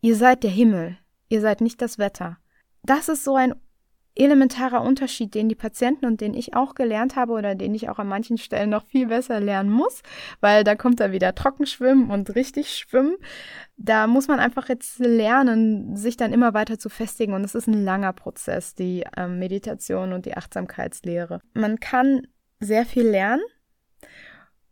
ihr 0.00 0.14
seid 0.14 0.44
der 0.44 0.50
Himmel, 0.50 0.96
ihr 1.28 1.40
seid 1.40 1.60
nicht 1.60 1.82
das 1.82 1.98
Wetter. 1.98 2.38
Das 2.84 3.08
ist 3.08 3.24
so 3.24 3.34
ein 3.34 3.54
elementarer 4.14 4.82
Unterschied, 4.82 5.34
den 5.34 5.48
die 5.48 5.54
Patienten 5.54 6.06
und 6.06 6.20
den 6.20 6.34
ich 6.34 6.54
auch 6.54 6.74
gelernt 6.74 7.16
habe 7.16 7.32
oder 7.32 7.54
den 7.54 7.74
ich 7.74 7.88
auch 7.88 7.98
an 7.98 8.08
manchen 8.08 8.36
Stellen 8.36 8.70
noch 8.70 8.84
viel 8.84 9.06
besser 9.06 9.40
lernen 9.40 9.70
muss, 9.70 10.02
weil 10.40 10.64
da 10.64 10.74
kommt 10.74 11.00
da 11.00 11.12
wieder 11.12 11.34
Trockenschwimmen 11.34 12.10
und 12.10 12.34
richtig 12.34 12.76
Schwimmen. 12.76 13.16
Da 13.76 14.06
muss 14.06 14.28
man 14.28 14.38
einfach 14.38 14.68
jetzt 14.68 14.98
lernen, 14.98 15.96
sich 15.96 16.16
dann 16.16 16.32
immer 16.32 16.52
weiter 16.54 16.78
zu 16.78 16.88
festigen 16.88 17.32
und 17.32 17.44
es 17.44 17.54
ist 17.54 17.68
ein 17.68 17.84
langer 17.84 18.12
Prozess, 18.12 18.74
die 18.74 19.04
ähm, 19.16 19.38
Meditation 19.38 20.12
und 20.12 20.26
die 20.26 20.36
Achtsamkeitslehre. 20.36 21.40
Man 21.54 21.80
kann 21.80 22.26
sehr 22.60 22.84
viel 22.84 23.08
lernen 23.08 23.42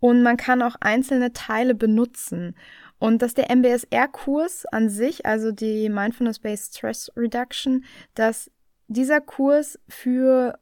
und 0.00 0.22
man 0.22 0.37
kann 0.37 0.62
auch 0.62 0.76
einzelne 0.81 1.33
Teile 1.33 1.74
benutzen. 1.74 2.57
Und 2.98 3.22
dass 3.22 3.33
der 3.33 3.50
MBSR-Kurs 3.50 4.66
an 4.66 4.90
sich, 4.90 5.24
also 5.24 5.53
die 5.53 5.88
Mindfulness-Based 5.88 6.76
Stress 6.76 7.11
Reduction, 7.16 7.85
dass 8.14 8.50
dieser 8.90 9.20
Kurs 9.20 9.79
für 9.88 10.59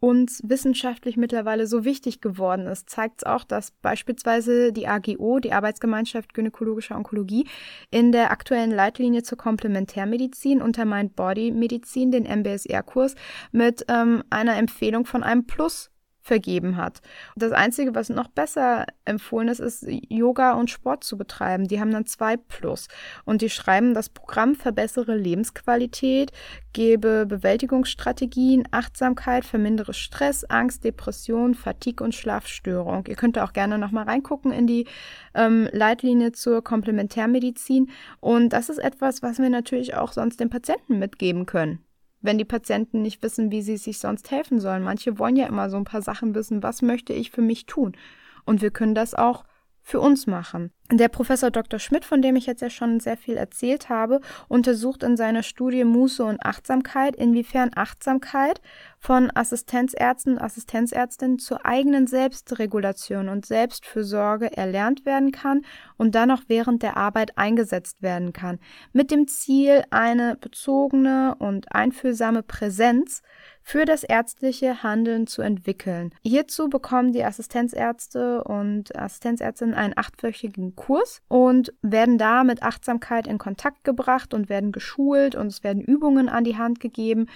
uns 0.00 0.42
wissenschaftlich 0.44 1.16
mittlerweile 1.16 1.66
so 1.66 1.84
wichtig 1.84 2.20
geworden 2.20 2.66
ist, 2.66 2.90
zeigt 2.90 3.22
es 3.22 3.24
auch, 3.24 3.44
dass 3.44 3.70
beispielsweise 3.70 4.72
die 4.72 4.86
AGO, 4.86 5.38
die 5.38 5.52
Arbeitsgemeinschaft 5.52 6.34
Gynäkologischer 6.34 6.96
Onkologie, 6.96 7.46
in 7.90 8.12
der 8.12 8.30
aktuellen 8.30 8.70
Leitlinie 8.70 9.22
zur 9.22 9.38
Komplementärmedizin 9.38 10.60
unter 10.62 10.84
Mind-Body-Medizin 10.84 12.10
den 12.10 12.24
MBSR-Kurs 12.24 13.14
mit 13.50 13.84
ähm, 13.88 14.22
einer 14.30 14.56
Empfehlung 14.56 15.04
von 15.04 15.22
einem 15.22 15.46
Plus 15.46 15.90
vergeben 16.28 16.76
hat. 16.76 17.00
Das 17.36 17.52
Einzige, 17.52 17.94
was 17.94 18.10
noch 18.10 18.28
besser 18.28 18.84
empfohlen 19.06 19.48
ist, 19.48 19.60
ist 19.60 19.86
Yoga 19.88 20.52
und 20.52 20.70
Sport 20.70 21.02
zu 21.02 21.16
betreiben. 21.16 21.66
Die 21.66 21.80
haben 21.80 21.90
dann 21.90 22.06
zwei 22.06 22.36
Plus. 22.36 22.88
Und 23.24 23.40
die 23.40 23.48
schreiben, 23.48 23.94
das 23.94 24.10
Programm 24.10 24.54
verbessere 24.54 25.16
Lebensqualität, 25.16 26.30
gebe 26.74 27.24
Bewältigungsstrategien, 27.26 28.68
Achtsamkeit, 28.70 29.46
vermindere 29.46 29.94
Stress, 29.94 30.44
Angst, 30.44 30.84
Depression, 30.84 31.54
Fatigue 31.54 32.04
und 32.04 32.14
Schlafstörung. 32.14 33.06
Ihr 33.08 33.16
könnt 33.16 33.38
auch 33.38 33.54
gerne 33.54 33.78
nochmal 33.78 34.04
reingucken 34.04 34.52
in 34.52 34.66
die 34.66 34.86
ähm, 35.34 35.68
Leitlinie 35.72 36.32
zur 36.32 36.62
Komplementärmedizin. 36.62 37.90
Und 38.20 38.50
das 38.50 38.68
ist 38.68 38.78
etwas, 38.78 39.22
was 39.22 39.38
wir 39.38 39.48
natürlich 39.48 39.94
auch 39.94 40.12
sonst 40.12 40.40
den 40.40 40.50
Patienten 40.50 40.98
mitgeben 40.98 41.46
können 41.46 41.87
wenn 42.20 42.38
die 42.38 42.44
Patienten 42.44 43.02
nicht 43.02 43.22
wissen, 43.22 43.50
wie 43.50 43.62
sie 43.62 43.76
sich 43.76 43.98
sonst 43.98 44.30
helfen 44.30 44.60
sollen. 44.60 44.82
Manche 44.82 45.18
wollen 45.18 45.36
ja 45.36 45.46
immer 45.46 45.70
so 45.70 45.76
ein 45.76 45.84
paar 45.84 46.02
Sachen 46.02 46.34
wissen, 46.34 46.62
was 46.62 46.82
möchte 46.82 47.12
ich 47.12 47.30
für 47.30 47.42
mich 47.42 47.66
tun? 47.66 47.96
Und 48.44 48.62
wir 48.62 48.70
können 48.70 48.94
das 48.94 49.14
auch 49.14 49.44
für 49.82 50.00
uns 50.00 50.26
machen. 50.26 50.72
Der 50.90 51.08
Professor 51.08 51.50
Dr. 51.50 51.78
Schmidt, 51.78 52.06
von 52.06 52.22
dem 52.22 52.34
ich 52.34 52.46
jetzt 52.46 52.62
ja 52.62 52.70
schon 52.70 52.98
sehr 52.98 53.18
viel 53.18 53.36
erzählt 53.36 53.90
habe, 53.90 54.22
untersucht 54.48 55.02
in 55.02 55.18
seiner 55.18 55.42
Studie 55.42 55.84
Muße 55.84 56.24
und 56.24 56.42
Achtsamkeit, 56.42 57.14
inwiefern 57.14 57.70
Achtsamkeit 57.74 58.62
von 58.98 59.30
Assistenzärzten 59.34 60.34
und 60.34 60.42
Assistenzärztinnen 60.42 61.38
zur 61.38 61.66
eigenen 61.66 62.06
Selbstregulation 62.06 63.28
und 63.28 63.44
Selbstfürsorge 63.44 64.56
erlernt 64.56 65.04
werden 65.04 65.30
kann 65.30 65.60
und 65.98 66.14
dann 66.14 66.30
auch 66.30 66.42
während 66.48 66.82
der 66.82 66.96
Arbeit 66.96 67.36
eingesetzt 67.36 68.00
werden 68.00 68.32
kann, 68.32 68.58
mit 68.94 69.10
dem 69.10 69.28
Ziel, 69.28 69.84
eine 69.90 70.36
bezogene 70.36 71.34
und 71.38 71.70
einfühlsame 71.70 72.42
Präsenz 72.42 73.20
für 73.68 73.84
das 73.84 74.02
ärztliche 74.02 74.82
Handeln 74.82 75.26
zu 75.26 75.42
entwickeln. 75.42 76.14
Hierzu 76.22 76.70
bekommen 76.70 77.12
die 77.12 77.22
Assistenzärzte 77.22 78.42
und 78.44 78.96
Assistenzärztinnen 78.96 79.74
einen 79.74 79.92
achtwöchigen 79.94 80.74
Kurs 80.78 81.22
und 81.28 81.74
werden 81.82 82.18
da 82.18 82.44
mit 82.44 82.62
Achtsamkeit 82.62 83.26
in 83.26 83.36
Kontakt 83.38 83.82
gebracht 83.82 84.32
und 84.32 84.48
werden 84.48 84.70
geschult 84.70 85.34
und 85.34 85.48
es 85.48 85.64
werden 85.64 85.82
Übungen 85.82 86.28
an 86.28 86.44
die 86.44 86.56
Hand 86.56 86.78
gegeben 86.78 87.26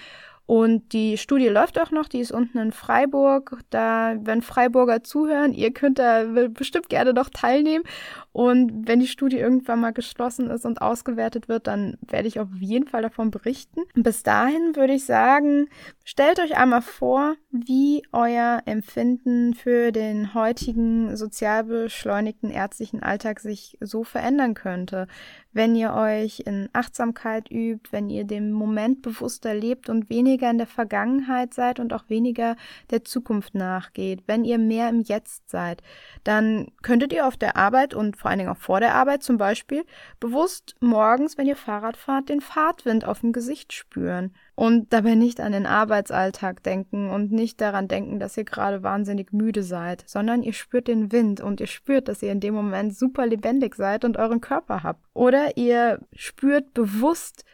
und 0.46 0.92
die 0.92 1.16
Studie 1.18 1.48
läuft 1.48 1.78
auch 1.78 1.90
noch, 1.92 2.08
die 2.08 2.18
ist 2.20 2.32
unten 2.32 2.58
in 2.58 2.72
Freiburg. 2.72 3.60
Da, 3.70 4.16
wenn 4.20 4.42
Freiburger 4.42 5.02
zuhören, 5.02 5.52
ihr 5.52 5.72
könnt 5.72 5.98
da 5.98 6.24
bestimmt 6.48 6.88
gerne 6.88 7.12
noch 7.12 7.28
teilnehmen. 7.28 7.84
Und 8.32 8.88
wenn 8.88 9.00
die 9.00 9.06
Studie 9.06 9.38
irgendwann 9.38 9.80
mal 9.80 9.92
geschlossen 9.92 10.50
ist 10.50 10.64
und 10.64 10.82
ausgewertet 10.82 11.48
wird, 11.48 11.66
dann 11.66 11.96
werde 12.00 12.28
ich 12.28 12.40
auf 12.40 12.48
jeden 12.58 12.88
Fall 12.88 13.02
davon 13.02 13.30
berichten. 13.30 13.82
Bis 13.94 14.22
dahin 14.22 14.74
würde 14.74 14.94
ich 14.94 15.04
sagen, 15.04 15.68
stellt 16.02 16.40
euch 16.40 16.56
einmal 16.56 16.82
vor, 16.82 17.34
wie 17.50 18.02
euer 18.12 18.62
Empfinden 18.64 19.54
für 19.54 19.92
den 19.92 20.34
heutigen 20.34 21.16
sozial 21.16 21.64
beschleunigten 21.64 22.50
ärztlichen 22.50 23.02
Alltag 23.02 23.38
sich 23.38 23.78
so 23.80 24.02
verändern 24.02 24.54
könnte 24.54 25.06
wenn 25.52 25.74
ihr 25.74 25.92
euch 25.94 26.40
in 26.46 26.68
Achtsamkeit 26.72 27.50
übt, 27.50 27.90
wenn 27.92 28.08
ihr 28.08 28.24
dem 28.24 28.52
Moment 28.52 29.02
bewusster 29.02 29.54
lebt 29.54 29.88
und 29.88 30.08
weniger 30.10 30.50
in 30.50 30.58
der 30.58 30.66
Vergangenheit 30.66 31.54
seid 31.54 31.80
und 31.80 31.92
auch 31.92 32.08
weniger 32.08 32.56
der 32.90 33.04
Zukunft 33.04 33.54
nachgeht, 33.54 34.22
wenn 34.26 34.44
ihr 34.44 34.58
mehr 34.58 34.88
im 34.88 35.00
Jetzt 35.00 35.50
seid, 35.50 35.82
dann 36.24 36.68
könntet 36.82 37.12
ihr 37.12 37.26
auf 37.26 37.36
der 37.36 37.56
Arbeit 37.56 37.94
und 37.94 38.16
vor 38.16 38.30
allen 38.30 38.38
Dingen 38.38 38.50
auch 38.50 38.56
vor 38.56 38.80
der 38.80 38.94
Arbeit 38.94 39.22
zum 39.22 39.36
Beispiel 39.36 39.84
bewusst 40.20 40.74
morgens, 40.80 41.36
wenn 41.36 41.46
ihr 41.46 41.56
Fahrrad 41.56 41.96
fahrt, 41.96 42.28
den 42.28 42.40
Fahrtwind 42.40 43.04
auf 43.04 43.20
dem 43.20 43.32
Gesicht 43.32 43.72
spüren 43.72 44.32
und 44.54 44.92
dabei 44.92 45.14
nicht 45.14 45.40
an 45.40 45.52
den 45.52 45.66
Arbeitsalltag 45.66 46.62
denken 46.62 47.10
und 47.10 47.32
nicht 47.32 47.60
daran 47.60 47.88
denken, 47.88 48.20
dass 48.20 48.36
ihr 48.36 48.44
gerade 48.44 48.82
wahnsinnig 48.82 49.32
müde 49.32 49.62
seid, 49.62 50.04
sondern 50.06 50.42
ihr 50.42 50.52
spürt 50.52 50.88
den 50.88 51.10
Wind 51.10 51.40
und 51.40 51.60
ihr 51.60 51.66
spürt, 51.66 52.08
dass 52.08 52.22
ihr 52.22 52.32
in 52.32 52.40
dem 52.40 52.54
Moment 52.54 52.94
super 52.94 53.26
lebendig 53.26 53.74
seid 53.74 54.04
und 54.04 54.18
euren 54.18 54.40
Körper 54.40 54.82
habt. 54.82 55.04
Oder 55.14 55.56
ihr 55.56 56.00
spürt 56.14 56.74
bewusst 56.74 57.44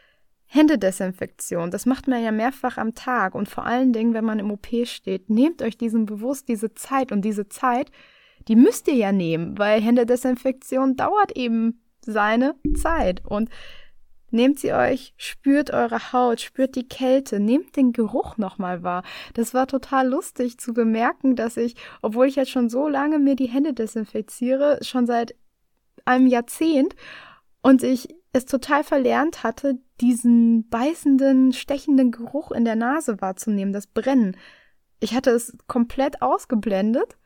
Händedesinfektion. 0.51 1.71
Das 1.71 1.85
macht 1.85 2.07
man 2.07 2.23
ja 2.23 2.31
mehrfach 2.31 2.77
am 2.77 2.95
Tag 2.95 3.35
und 3.35 3.47
vor 3.47 3.65
allen 3.65 3.93
Dingen, 3.93 4.13
wenn 4.13 4.25
man 4.25 4.39
im 4.39 4.51
OP 4.51 4.67
steht, 4.85 5.29
nehmt 5.29 5.61
euch 5.61 5.77
diesen 5.77 6.05
bewusst 6.05 6.49
diese 6.49 6.73
Zeit 6.73 7.11
und 7.11 7.21
diese 7.21 7.47
Zeit, 7.47 7.91
die 8.47 8.55
müsst 8.55 8.87
ihr 8.87 8.95
ja 8.95 9.11
nehmen, 9.11 9.57
weil 9.57 9.79
Händedesinfektion 9.79 10.95
dauert 10.95 11.37
eben 11.37 11.81
seine 12.01 12.55
Zeit 12.75 13.23
und 13.25 13.49
Nehmt 14.31 14.59
sie 14.59 14.73
euch, 14.73 15.13
spürt 15.17 15.71
eure 15.71 16.13
Haut, 16.13 16.41
spürt 16.41 16.75
die 16.75 16.87
Kälte, 16.87 17.39
nehmt 17.39 17.75
den 17.75 17.93
Geruch 17.93 18.37
nochmal 18.37 18.83
wahr. 18.83 19.03
Das 19.33 19.53
war 19.53 19.67
total 19.67 20.07
lustig 20.07 20.59
zu 20.59 20.73
bemerken, 20.73 21.35
dass 21.35 21.57
ich, 21.57 21.75
obwohl 22.01 22.27
ich 22.27 22.35
jetzt 22.35 22.51
schon 22.51 22.69
so 22.69 22.87
lange 22.87 23.19
mir 23.19 23.35
die 23.35 23.49
Hände 23.49 23.73
desinfiziere, 23.73 24.79
schon 24.81 25.05
seit 25.07 25.35
einem 26.05 26.27
Jahrzehnt, 26.27 26.95
und 27.61 27.83
ich 27.83 28.15
es 28.31 28.45
total 28.45 28.83
verlernt 28.83 29.43
hatte, 29.43 29.79
diesen 29.99 30.69
beißenden, 30.69 31.51
stechenden 31.51 32.11
Geruch 32.11 32.51
in 32.51 32.63
der 32.63 32.75
Nase 32.75 33.19
wahrzunehmen, 33.21 33.73
das 33.73 33.87
Brennen. 33.87 34.37
Ich 34.99 35.13
hatte 35.13 35.31
es 35.31 35.57
komplett 35.67 36.21
ausgeblendet 36.21 37.17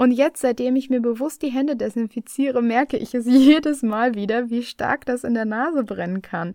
und 0.00 0.12
jetzt, 0.12 0.40
seitdem 0.40 0.76
ich 0.76 0.88
mir 0.88 1.02
bewusst 1.02 1.42
die 1.42 1.50
Hände 1.50 1.76
desinfiziere, 1.76 2.62
merke 2.62 2.96
ich 2.96 3.12
es 3.14 3.26
jedes 3.28 3.82
Mal 3.82 4.14
wieder, 4.14 4.48
wie 4.48 4.62
stark 4.62 5.04
das 5.04 5.24
in 5.24 5.34
der 5.34 5.44
Nase 5.44 5.84
brennen 5.84 6.22
kann. 6.22 6.54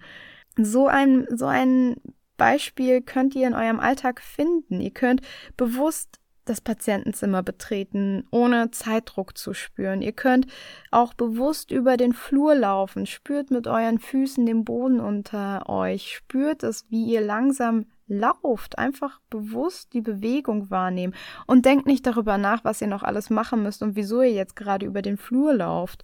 So 0.58 0.88
ein, 0.88 1.28
so 1.30 1.46
ein 1.46 1.98
Beispiel 2.38 3.04
könnt 3.04 3.36
ihr 3.36 3.46
in 3.46 3.54
eurem 3.54 3.80
Alltag 3.80 4.20
finden. 4.20 4.82
Ihr 4.82 4.90
könnt 4.90 5.22
bewusst 5.58 6.20
das 6.46 6.60
Patientenzimmer 6.60 7.44
betreten, 7.44 8.24
ohne 8.32 8.72
Zeitdruck 8.72 9.38
zu 9.38 9.54
spüren. 9.54 10.02
Ihr 10.02 10.14
könnt 10.14 10.48
auch 10.90 11.14
bewusst 11.14 11.70
über 11.70 11.98
den 11.98 12.14
Flur 12.14 12.56
laufen, 12.56 13.06
spürt 13.06 13.52
mit 13.52 13.68
euren 13.68 14.00
Füßen 14.00 14.44
den 14.44 14.66
Boden 14.66 15.00
unter 15.00 15.70
euch, 15.70 16.16
spürt 16.16 16.64
es, 16.64 16.88
wie 16.90 17.06
ihr 17.06 17.22
langsam 17.22 17.86
lauft, 18.08 18.78
einfach 18.78 19.20
bewusst 19.30 19.94
die 19.94 20.02
Bewegung 20.02 20.70
wahrnehmen 20.70 21.16
und 21.48 21.66
denkt 21.66 21.86
nicht 21.86 22.06
darüber 22.06 22.38
nach, 22.38 22.64
was 22.64 22.82
ihr 22.82 22.88
noch 22.88 23.04
alles 23.04 23.30
machen 23.30 23.64
müsst 23.64 23.82
und 23.82 23.96
wieso 23.96 24.22
ihr 24.22 24.34
jetzt 24.34 24.56
gerade 24.56 24.86
über 24.86 25.02
den 25.02 25.18
Flur 25.18 25.54
lauft. 25.54 26.04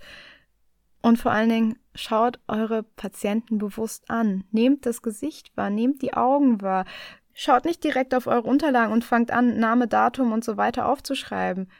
Und 1.01 1.17
vor 1.17 1.31
allen 1.31 1.49
Dingen 1.49 1.79
schaut 1.95 2.39
eure 2.47 2.83
Patienten 2.83 3.57
bewusst 3.57 4.09
an. 4.09 4.43
Nehmt 4.51 4.85
das 4.85 5.01
Gesicht 5.01 5.55
wahr, 5.55 5.69
nehmt 5.69 6.01
die 6.01 6.13
Augen 6.13 6.61
wahr. 6.61 6.85
Schaut 7.33 7.65
nicht 7.65 7.83
direkt 7.83 8.13
auf 8.13 8.27
eure 8.27 8.47
Unterlagen 8.47 8.93
und 8.93 9.03
fangt 9.03 9.31
an, 9.31 9.57
Name, 9.57 9.87
Datum 9.87 10.31
und 10.31 10.43
so 10.43 10.57
weiter 10.57 10.87
aufzuschreiben. 10.87 11.71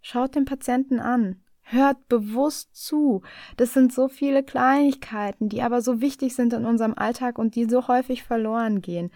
Schaut 0.00 0.34
den 0.34 0.44
Patienten 0.46 0.98
an. 0.98 1.42
Hört 1.62 2.08
bewusst 2.08 2.74
zu. 2.74 3.22
Das 3.56 3.74
sind 3.74 3.92
so 3.92 4.08
viele 4.08 4.42
Kleinigkeiten, 4.42 5.48
die 5.48 5.62
aber 5.62 5.82
so 5.82 6.00
wichtig 6.00 6.34
sind 6.34 6.52
in 6.52 6.64
unserem 6.64 6.94
Alltag 6.94 7.38
und 7.38 7.54
die 7.54 7.66
so 7.66 7.86
häufig 7.86 8.24
verloren 8.24 8.80
gehen. 8.82 9.12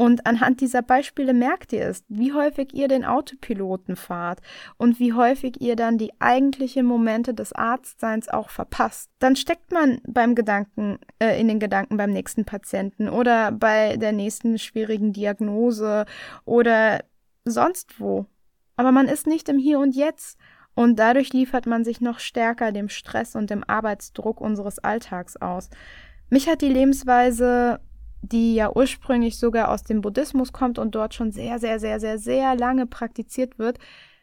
Und 0.00 0.28
anhand 0.28 0.60
dieser 0.60 0.80
Beispiele 0.80 1.34
merkt 1.34 1.72
ihr 1.72 1.84
es, 1.84 2.04
wie 2.06 2.32
häufig 2.32 2.72
ihr 2.72 2.86
den 2.86 3.04
Autopiloten 3.04 3.96
fahrt 3.96 4.38
und 4.76 5.00
wie 5.00 5.12
häufig 5.12 5.60
ihr 5.60 5.74
dann 5.74 5.98
die 5.98 6.12
eigentlichen 6.20 6.86
Momente 6.86 7.34
des 7.34 7.52
Arztseins 7.52 8.28
auch 8.28 8.48
verpasst. 8.48 9.10
Dann 9.18 9.34
steckt 9.34 9.72
man 9.72 10.00
beim 10.06 10.36
Gedanken, 10.36 11.00
äh, 11.18 11.40
in 11.40 11.48
den 11.48 11.58
Gedanken 11.58 11.96
beim 11.96 12.12
nächsten 12.12 12.44
Patienten 12.44 13.08
oder 13.08 13.50
bei 13.50 13.96
der 13.96 14.12
nächsten 14.12 14.56
schwierigen 14.60 15.12
Diagnose 15.12 16.04
oder 16.44 17.02
sonst 17.44 17.98
wo. 17.98 18.26
Aber 18.76 18.92
man 18.92 19.08
ist 19.08 19.26
nicht 19.26 19.48
im 19.48 19.58
Hier 19.58 19.80
und 19.80 19.96
Jetzt 19.96 20.38
und 20.76 20.96
dadurch 21.00 21.32
liefert 21.32 21.66
man 21.66 21.82
sich 21.82 22.00
noch 22.00 22.20
stärker 22.20 22.70
dem 22.70 22.88
Stress 22.88 23.34
und 23.34 23.50
dem 23.50 23.64
Arbeitsdruck 23.64 24.40
unseres 24.40 24.78
Alltags 24.78 25.36
aus. 25.36 25.70
Mich 26.30 26.48
hat 26.48 26.62
die 26.62 26.68
Lebensweise 26.68 27.80
die 28.22 28.54
ja 28.54 28.74
ursprünglich 28.74 29.38
sogar 29.38 29.70
aus 29.70 29.84
dem 29.84 30.00
Buddhismus 30.00 30.52
kommt 30.52 30.78
und 30.78 30.94
dort 30.94 31.14
schon 31.14 31.30
sehr, 31.30 31.58
sehr, 31.58 31.78
sehr, 31.78 32.00
sehr, 32.00 32.18
sehr 32.18 32.56
lange 32.56 32.86
praktiziert 32.86 33.58
wird, 33.58 33.78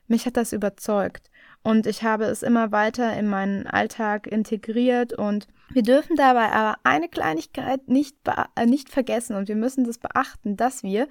mich 0.07 0.25
hat 0.25 0.37
das 0.37 0.53
überzeugt. 0.53 1.31
Und 1.63 1.87
ich 1.87 2.03
habe 2.03 2.25
es 2.25 2.43
immer 2.43 2.71
weiter 2.71 3.17
in 3.17 3.27
meinen 3.27 3.65
Alltag 3.65 4.27
integriert 4.27 5.13
und 5.13 5.47
wir 5.73 5.81
dürfen 5.81 6.15
dabei 6.15 6.51
aber 6.51 6.77
eine 6.83 7.09
Kleinigkeit 7.09 7.87
nicht, 7.87 8.15
äh, 8.55 8.65
nicht 8.65 8.89
vergessen 8.89 9.35
und 9.35 9.47
wir 9.47 9.55
müssen 9.55 9.83
das 9.83 9.97
beachten, 9.97 10.57
dass 10.57 10.83
wir 10.83 11.07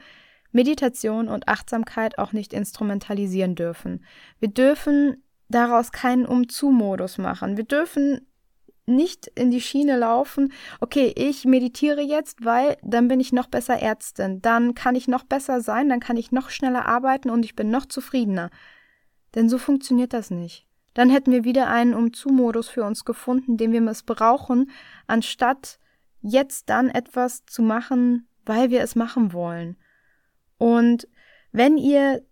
Meditation 0.53 1.27
und 1.27 1.49
Achtsamkeit 1.49 2.18
auch 2.18 2.33
nicht 2.33 2.53
instrumentalisieren 2.53 3.57
dürfen. 3.57 4.05
Wir 4.38 4.49
dürfen 4.49 5.25
daraus 5.49 5.90
keinen 5.90 6.25
Umzu-Modus 6.25 7.18
machen. 7.18 7.57
Wir 7.57 7.64
dürfen 7.64 8.25
nicht 8.87 9.29
in 9.35 9.51
die 9.51 9.61
Schiene 9.61 9.97
laufen, 9.97 10.53
okay, 10.81 11.12
ich 11.16 11.44
meditiere 11.44 12.03
jetzt, 12.03 12.44
weil 12.44 12.77
dann 12.83 13.09
bin 13.09 13.20
ich 13.20 13.33
noch 13.33 13.47
besser 13.47 13.81
Ärztin, 13.81 14.42
dann 14.42 14.75
kann 14.75 14.94
ich 14.94 15.09
noch 15.09 15.25
besser 15.25 15.61
sein, 15.61 15.88
dann 15.88 16.01
kann 16.01 16.16
ich 16.16 16.33
noch 16.33 16.51
schneller 16.51 16.87
arbeiten 16.87 17.31
und 17.31 17.44
ich 17.44 17.57
bin 17.57 17.70
noch 17.70 17.87
zufriedener. 17.87 18.51
Denn 19.35 19.49
so 19.49 19.59
funktioniert 19.59 20.12
das 20.12 20.31
nicht. 20.31 20.66
Dann 20.94 21.11
hätten 21.11 21.33
wir 21.33 21.44
wieder 21.44 21.68
einen 21.68 21.94
Umzu-Modus 21.94 22.68
für 22.68 22.85
uns 22.85 23.05
gefunden, 23.05 23.57
den 23.57 23.73
wir 23.73 23.81
missbrauchen, 23.81 24.70
anstatt 25.07 25.79
jetzt 26.20 26.70
dann 26.70 26.88
etwas 26.88 27.44
zu 27.47 27.62
machen, 27.62 28.29
weil 28.44 28.70
wir 28.70 28.81
es 28.83 28.94
machen 28.94 29.33
wollen. 29.33 29.77
Und 30.59 31.09
wenn 31.53 31.77
ihr 31.77 32.23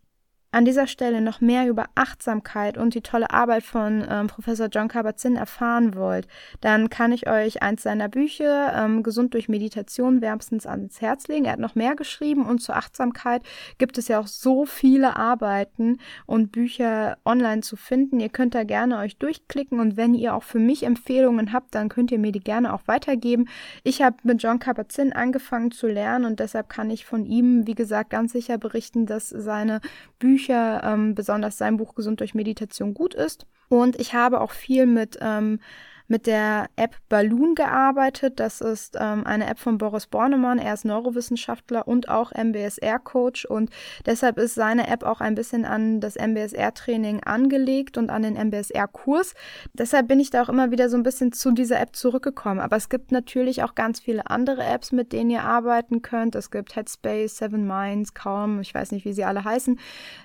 an 0.52 0.66
dieser 0.66 0.86
Stelle 0.86 1.22
noch 1.22 1.40
mehr 1.40 1.66
über 1.66 1.86
Achtsamkeit 1.94 2.76
und 2.76 2.94
die 2.94 3.00
tolle 3.00 3.30
Arbeit 3.30 3.64
von 3.64 4.04
ähm, 4.08 4.26
Professor 4.26 4.68
John 4.68 4.88
Kabat-Zinn 4.88 5.36
erfahren 5.36 5.94
wollt, 5.94 6.28
dann 6.60 6.90
kann 6.90 7.10
ich 7.10 7.26
euch 7.26 7.62
eins 7.62 7.82
seiner 7.82 8.08
Bücher, 8.08 8.72
ähm, 8.76 9.02
Gesund 9.02 9.32
durch 9.32 9.48
Meditation, 9.48 10.20
wärmstens 10.20 10.66
ans 10.66 11.00
Herz 11.00 11.26
legen. 11.26 11.46
Er 11.46 11.52
hat 11.52 11.58
noch 11.58 11.74
mehr 11.74 11.96
geschrieben 11.96 12.44
und 12.44 12.60
zur 12.60 12.76
Achtsamkeit 12.76 13.42
gibt 13.78 13.96
es 13.96 14.08
ja 14.08 14.20
auch 14.20 14.26
so 14.26 14.66
viele 14.66 15.16
Arbeiten 15.16 15.96
und 16.26 16.52
Bücher 16.52 17.16
online 17.24 17.62
zu 17.62 17.76
finden. 17.76 18.20
Ihr 18.20 18.28
könnt 18.28 18.54
da 18.54 18.64
gerne 18.64 18.98
euch 18.98 19.16
durchklicken 19.16 19.80
und 19.80 19.96
wenn 19.96 20.12
ihr 20.12 20.34
auch 20.34 20.42
für 20.42 20.58
mich 20.58 20.82
Empfehlungen 20.82 21.54
habt, 21.54 21.74
dann 21.74 21.88
könnt 21.88 22.12
ihr 22.12 22.18
mir 22.18 22.32
die 22.32 22.40
gerne 22.40 22.74
auch 22.74 22.82
weitergeben. 22.84 23.48
Ich 23.84 24.02
habe 24.02 24.16
mit 24.22 24.42
John 24.42 24.58
Kabat-Zinn 24.58 25.14
angefangen 25.14 25.70
zu 25.70 25.86
lernen 25.86 26.26
und 26.26 26.40
deshalb 26.40 26.68
kann 26.68 26.90
ich 26.90 27.06
von 27.06 27.24
ihm, 27.24 27.66
wie 27.66 27.74
gesagt, 27.74 28.10
ganz 28.10 28.32
sicher 28.32 28.58
berichten, 28.58 29.06
dass 29.06 29.30
seine 29.30 29.80
Bücher 30.18 30.41
Bücher, 30.42 30.82
ähm, 30.84 31.14
besonders 31.14 31.58
sein 31.58 31.76
Buch 31.76 31.94
Gesund 31.94 32.20
durch 32.20 32.34
Meditation 32.34 32.94
gut 32.94 33.14
ist. 33.14 33.46
Und 33.68 33.98
ich 34.00 34.14
habe 34.14 34.40
auch 34.40 34.50
viel 34.50 34.86
mit 34.86 35.18
ähm, 35.20 35.60
mit 36.08 36.26
der 36.26 36.68
App 36.76 36.96
Balloon 37.08 37.54
gearbeitet. 37.54 38.40
Das 38.40 38.60
ist 38.60 38.96
ähm, 39.00 39.26
eine 39.26 39.48
App 39.48 39.58
von 39.58 39.78
Boris 39.78 40.06
Bornemann. 40.06 40.58
Er 40.58 40.74
ist 40.74 40.84
Neurowissenschaftler 40.84 41.86
und 41.86 42.08
auch 42.08 42.32
MBSR-Coach 42.32 43.44
und 43.46 43.70
deshalb 44.06 44.38
ist 44.38 44.54
seine 44.54 44.88
App 44.88 45.04
auch 45.04 45.20
ein 45.20 45.34
bisschen 45.34 45.64
an 45.64 46.00
das 46.00 46.16
MBSR-Training 46.16 47.22
angelegt 47.24 47.98
und 47.98 48.10
an 48.10 48.22
den 48.22 48.34
MBSR-Kurs. 48.34 49.34
Deshalb 49.72 50.08
bin 50.08 50.20
ich 50.20 50.30
da 50.30 50.42
auch 50.42 50.48
immer 50.48 50.70
wieder 50.70 50.88
so 50.88 50.96
ein 50.96 51.02
bisschen 51.02 51.32
zu 51.32 51.52
dieser 51.52 51.80
App 51.80 51.96
zurückgekommen. 51.96 52.60
Aber 52.60 52.76
es 52.76 52.88
gibt 52.88 53.12
natürlich 53.12 53.62
auch 53.62 53.74
ganz 53.74 54.00
viele 54.00 54.28
andere 54.28 54.64
Apps, 54.64 54.92
mit 54.92 55.12
denen 55.12 55.30
ihr 55.30 55.42
arbeiten 55.42 56.02
könnt. 56.02 56.34
Es 56.34 56.50
gibt 56.50 56.76
Headspace, 56.76 57.36
Seven 57.36 57.66
Minds, 57.66 58.14
Calm, 58.14 58.60
ich 58.60 58.74
weiß 58.74 58.92
nicht, 58.92 59.04
wie 59.04 59.12
sie 59.12 59.24
alle 59.24 59.44
heißen. 59.44 59.78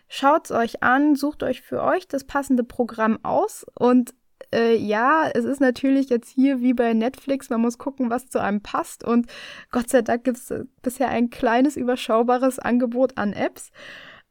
Schaut 0.08 0.46
es 0.46 0.52
euch 0.52 0.84
an, 0.84 1.16
sucht 1.16 1.44
euch 1.44 1.62
für 1.62 1.84
euch 1.84 2.08
das 2.08 2.24
passende 2.24 2.64
Programm 2.64 3.20
aus 3.24 3.66
und 3.76 4.14
äh, 4.54 4.76
ja, 4.76 5.30
es 5.34 5.46
ist 5.46 5.62
natürlich 5.62 6.10
jetzt 6.10 6.30
hier 6.30 6.62
wie 6.62 6.74
bei 6.74 6.94
Netflix, 6.94 7.50
man 7.50 7.62
muss 7.62 7.78
gucken, 7.78 8.10
was 8.10 8.30
zu 8.30 8.42
einem 8.42 8.62
passt. 8.62 9.04
Und 9.04 9.28
Gott 9.72 9.90
sei 9.90 10.02
Dank 10.02 10.24
gibt 10.24 10.38
es 10.38 10.52
äh, 10.52 10.66
bisher 10.82 11.10
ein 11.10 11.30
kleines, 11.30 11.78
überschaubares 11.78 12.60
Angebot 12.60 13.18
an 13.18 13.34
Apps. 13.34 13.72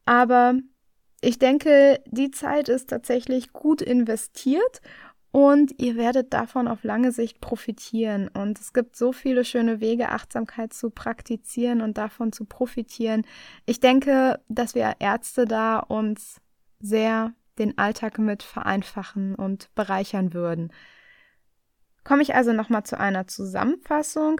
Aber 0.05 0.55
ich 1.21 1.39
denke, 1.39 2.01
die 2.05 2.31
Zeit 2.31 2.69
ist 2.69 2.89
tatsächlich 2.89 3.51
gut 3.51 3.81
investiert 3.81 4.81
und 5.31 5.79
ihr 5.79 5.95
werdet 5.97 6.33
davon 6.33 6.67
auf 6.67 6.83
lange 6.83 7.11
Sicht 7.11 7.41
profitieren. 7.41 8.27
Und 8.27 8.59
es 8.59 8.73
gibt 8.73 8.95
so 8.95 9.11
viele 9.11 9.45
schöne 9.45 9.81
Wege, 9.81 10.09
Achtsamkeit 10.09 10.73
zu 10.73 10.89
praktizieren 10.89 11.81
und 11.81 11.97
davon 11.97 12.31
zu 12.31 12.45
profitieren. 12.45 13.23
Ich 13.65 13.79
denke, 13.79 14.39
dass 14.47 14.73
wir 14.73 14.95
Ärzte 14.99 15.45
da 15.45 15.79
uns 15.79 16.39
sehr 16.79 17.33
den 17.59 17.77
Alltag 17.77 18.19
mit 18.19 18.43
vereinfachen 18.43 19.35
und 19.35 19.73
bereichern 19.75 20.33
würden. 20.33 20.71
Komme 22.03 22.21
ich 22.21 22.35
also 22.35 22.53
nochmal 22.53 22.83
zu 22.83 22.99
einer 22.99 23.27
Zusammenfassung. 23.27 24.39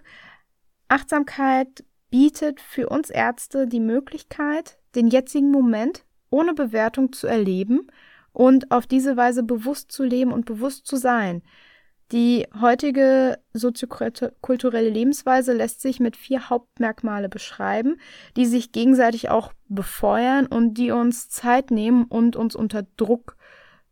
Achtsamkeit 0.88 1.84
bietet 2.10 2.62
für 2.62 2.90
uns 2.90 3.10
Ärzte 3.10 3.68
die 3.68 3.82
Möglichkeit, 3.82 4.78
den 4.96 5.08
jetzigen 5.08 5.52
Moment 5.52 6.06
ohne 6.30 6.54
Bewertung 6.54 7.12
zu 7.14 7.28
erleben 7.28 7.88
und 8.32 8.72
auf 8.72 8.88
diese 8.88 9.18
Weise 9.18 9.44
bewusst 9.44 9.92
zu 9.92 10.04
leben 10.04 10.32
und 10.32 10.46
bewusst 10.46 10.86
zu 10.88 10.96
sein. 10.96 11.42
Die 12.14 12.48
heutige 12.62 13.38
soziokulturelle 13.52 14.90
Lebensweise 14.90 15.52
lässt 15.52 15.82
sich 15.82 16.00
mit 16.00 16.16
vier 16.16 16.50
Hauptmerkmale 16.50 17.28
beschreiben, 17.28 18.00
die 18.38 18.46
sich 18.46 18.72
gegenseitig 18.72 19.30
auch 19.30 19.52
befeuern 19.68 20.46
und 20.46 20.76
die 20.76 20.92
uns 20.92 21.28
Zeit 21.28 21.70
nehmen 21.70 22.06
und 22.06 22.38
uns 22.38 22.56
unter 22.56 22.84
Druck 22.96 23.36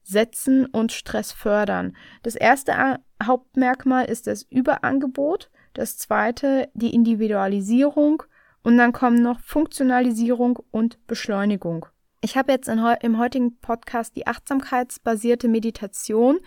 setzen 0.03 0.65
und 0.65 0.93
Stress 0.93 1.33
fördern. 1.33 1.97
Das 2.23 2.35
erste 2.35 2.99
Hauptmerkmal 3.21 4.05
ist 4.05 4.27
das 4.27 4.43
Überangebot, 4.43 5.49
das 5.73 5.97
zweite 5.97 6.69
die 6.73 6.93
Individualisierung 6.93 8.23
und 8.63 8.77
dann 8.77 8.93
kommen 8.93 9.21
noch 9.21 9.41
Funktionalisierung 9.41 10.59
und 10.71 11.05
Beschleunigung. 11.05 11.87
Ich 12.21 12.37
habe 12.37 12.53
jetzt 12.53 12.69
im 12.69 13.19
heutigen 13.19 13.59
Podcast 13.59 14.15
die 14.15 14.25
achtsamkeitsbasierte 14.25 15.47
Meditation 15.47 16.39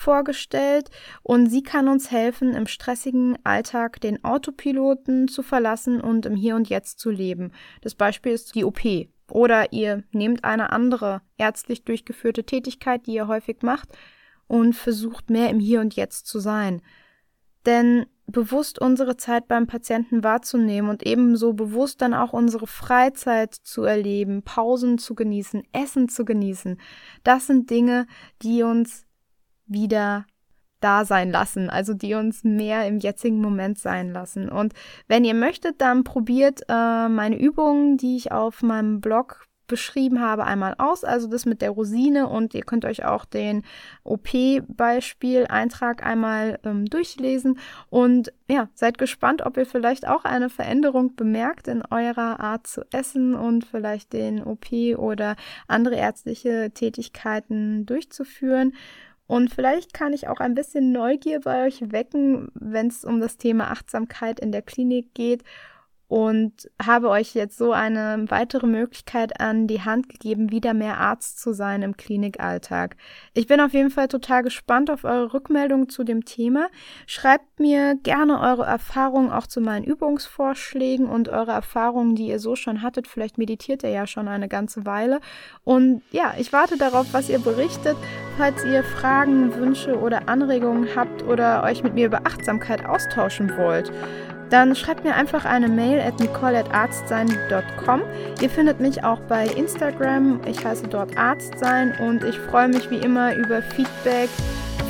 vorgestellt 0.00 0.90
und 1.22 1.46
sie 1.46 1.62
kann 1.62 1.86
uns 1.86 2.10
helfen, 2.10 2.54
im 2.54 2.66
stressigen 2.66 3.38
Alltag 3.44 4.00
den 4.00 4.24
Autopiloten 4.24 5.28
zu 5.28 5.42
verlassen 5.42 6.00
und 6.00 6.24
im 6.26 6.34
Hier 6.34 6.56
und 6.56 6.68
Jetzt 6.68 6.98
zu 6.98 7.10
leben. 7.10 7.52
Das 7.82 7.94
Beispiel 7.94 8.32
ist 8.32 8.54
die 8.54 8.64
OP. 8.64 8.80
Oder 9.30 9.72
ihr 9.72 10.02
nehmt 10.10 10.42
eine 10.42 10.70
andere 10.70 11.20
ärztlich 11.38 11.84
durchgeführte 11.84 12.44
Tätigkeit, 12.44 13.06
die 13.06 13.12
ihr 13.12 13.28
häufig 13.28 13.58
macht, 13.62 13.90
und 14.48 14.74
versucht 14.74 15.30
mehr 15.30 15.50
im 15.50 15.60
Hier 15.60 15.80
und 15.80 15.94
Jetzt 15.94 16.26
zu 16.26 16.40
sein. 16.40 16.82
Denn 17.66 18.06
bewusst 18.26 18.80
unsere 18.80 19.16
Zeit 19.16 19.48
beim 19.48 19.66
Patienten 19.66 20.24
wahrzunehmen 20.24 20.90
und 20.90 21.04
ebenso 21.04 21.52
bewusst 21.52 22.00
dann 22.00 22.14
auch 22.14 22.32
unsere 22.32 22.66
Freizeit 22.66 23.54
zu 23.54 23.84
erleben, 23.84 24.42
Pausen 24.42 24.98
zu 24.98 25.14
genießen, 25.14 25.62
Essen 25.72 26.08
zu 26.08 26.24
genießen, 26.24 26.80
das 27.22 27.46
sind 27.46 27.70
Dinge, 27.70 28.06
die 28.42 28.62
uns 28.62 29.04
wieder 29.70 30.26
da 30.80 31.04
sein 31.04 31.30
lassen, 31.30 31.70
also 31.70 31.94
die 31.94 32.14
uns 32.14 32.42
mehr 32.42 32.86
im 32.86 32.98
jetzigen 32.98 33.40
Moment 33.40 33.78
sein 33.78 34.12
lassen. 34.12 34.48
Und 34.48 34.72
wenn 35.08 35.24
ihr 35.24 35.34
möchtet, 35.34 35.80
dann 35.80 36.04
probiert 36.04 36.62
äh, 36.68 37.08
meine 37.08 37.38
Übungen, 37.38 37.96
die 37.96 38.16
ich 38.16 38.32
auf 38.32 38.62
meinem 38.62 39.00
Blog 39.00 39.46
beschrieben 39.70 40.20
habe, 40.20 40.44
einmal 40.44 40.74
aus, 40.78 41.04
also 41.04 41.28
das 41.28 41.46
mit 41.46 41.62
der 41.62 41.70
Rosine 41.70 42.26
und 42.26 42.54
ihr 42.54 42.64
könnt 42.64 42.84
euch 42.84 43.04
auch 43.04 43.24
den 43.24 43.62
OP-Beispiel-Eintrag 44.02 46.04
einmal 46.04 46.58
ähm, 46.64 46.86
durchlesen 46.86 47.60
und 47.88 48.32
ja, 48.48 48.68
seid 48.74 48.98
gespannt, 48.98 49.46
ob 49.46 49.56
ihr 49.56 49.66
vielleicht 49.66 50.08
auch 50.08 50.24
eine 50.24 50.50
Veränderung 50.50 51.14
bemerkt 51.14 51.68
in 51.68 51.84
eurer 51.88 52.40
Art 52.40 52.66
zu 52.66 52.82
essen 52.90 53.36
und 53.36 53.64
vielleicht 53.64 54.12
den 54.12 54.42
OP 54.42 54.72
oder 54.98 55.36
andere 55.68 55.94
ärztliche 55.94 56.72
Tätigkeiten 56.74 57.86
durchzuführen. 57.86 58.72
Und 59.30 59.54
vielleicht 59.54 59.94
kann 59.94 60.12
ich 60.12 60.26
auch 60.26 60.40
ein 60.40 60.56
bisschen 60.56 60.90
Neugier 60.90 61.38
bei 61.38 61.64
euch 61.64 61.92
wecken, 61.92 62.48
wenn 62.54 62.88
es 62.88 63.04
um 63.04 63.20
das 63.20 63.36
Thema 63.36 63.70
Achtsamkeit 63.70 64.40
in 64.40 64.50
der 64.50 64.60
Klinik 64.60 65.14
geht. 65.14 65.44
Und 66.10 66.68
habe 66.84 67.08
euch 67.08 67.34
jetzt 67.34 67.56
so 67.56 67.70
eine 67.70 68.24
weitere 68.26 68.66
Möglichkeit 68.66 69.40
an 69.40 69.68
die 69.68 69.82
Hand 69.82 70.08
gegeben, 70.08 70.50
wieder 70.50 70.74
mehr 70.74 70.98
Arzt 70.98 71.38
zu 71.38 71.52
sein 71.52 71.82
im 71.82 71.96
Klinikalltag. 71.96 72.96
Ich 73.32 73.46
bin 73.46 73.60
auf 73.60 73.72
jeden 73.74 73.90
Fall 73.90 74.08
total 74.08 74.42
gespannt 74.42 74.90
auf 74.90 75.04
eure 75.04 75.32
Rückmeldungen 75.32 75.88
zu 75.88 76.02
dem 76.02 76.24
Thema. 76.24 76.66
Schreibt 77.06 77.60
mir 77.60 77.94
gerne 77.94 78.40
eure 78.40 78.64
Erfahrungen 78.64 79.30
auch 79.30 79.46
zu 79.46 79.60
meinen 79.60 79.84
Übungsvorschlägen 79.84 81.08
und 81.08 81.28
eure 81.28 81.52
Erfahrungen, 81.52 82.16
die 82.16 82.26
ihr 82.26 82.40
so 82.40 82.56
schon 82.56 82.82
hattet. 82.82 83.06
Vielleicht 83.06 83.38
meditiert 83.38 83.84
ihr 83.84 83.90
ja 83.90 84.08
schon 84.08 84.26
eine 84.26 84.48
ganze 84.48 84.84
Weile. 84.86 85.20
Und 85.62 86.02
ja, 86.10 86.34
ich 86.36 86.52
warte 86.52 86.76
darauf, 86.76 87.06
was 87.12 87.30
ihr 87.30 87.38
berichtet. 87.38 87.96
Falls 88.36 88.64
ihr 88.64 88.82
Fragen, 88.82 89.54
Wünsche 89.54 89.96
oder 89.96 90.28
Anregungen 90.28 90.88
habt 90.96 91.22
oder 91.22 91.62
euch 91.62 91.84
mit 91.84 91.94
mir 91.94 92.06
über 92.06 92.26
Achtsamkeit 92.26 92.84
austauschen 92.84 93.56
wollt 93.56 93.92
dann 94.50 94.74
schreibt 94.74 95.04
mir 95.04 95.14
einfach 95.14 95.44
eine 95.44 95.68
Mail 95.68 96.00
at 96.00 96.18
nicole.arztsein.com. 96.20 98.02
Ihr 98.40 98.50
findet 98.50 98.80
mich 98.80 99.02
auch 99.04 99.20
bei 99.20 99.46
Instagram. 99.46 100.40
Ich 100.46 100.64
heiße 100.64 100.88
dort 100.88 101.16
Arztsein 101.16 101.94
und 102.00 102.24
ich 102.24 102.38
freue 102.38 102.68
mich 102.68 102.90
wie 102.90 102.98
immer 102.98 103.34
über 103.34 103.62
Feedback 103.62 104.28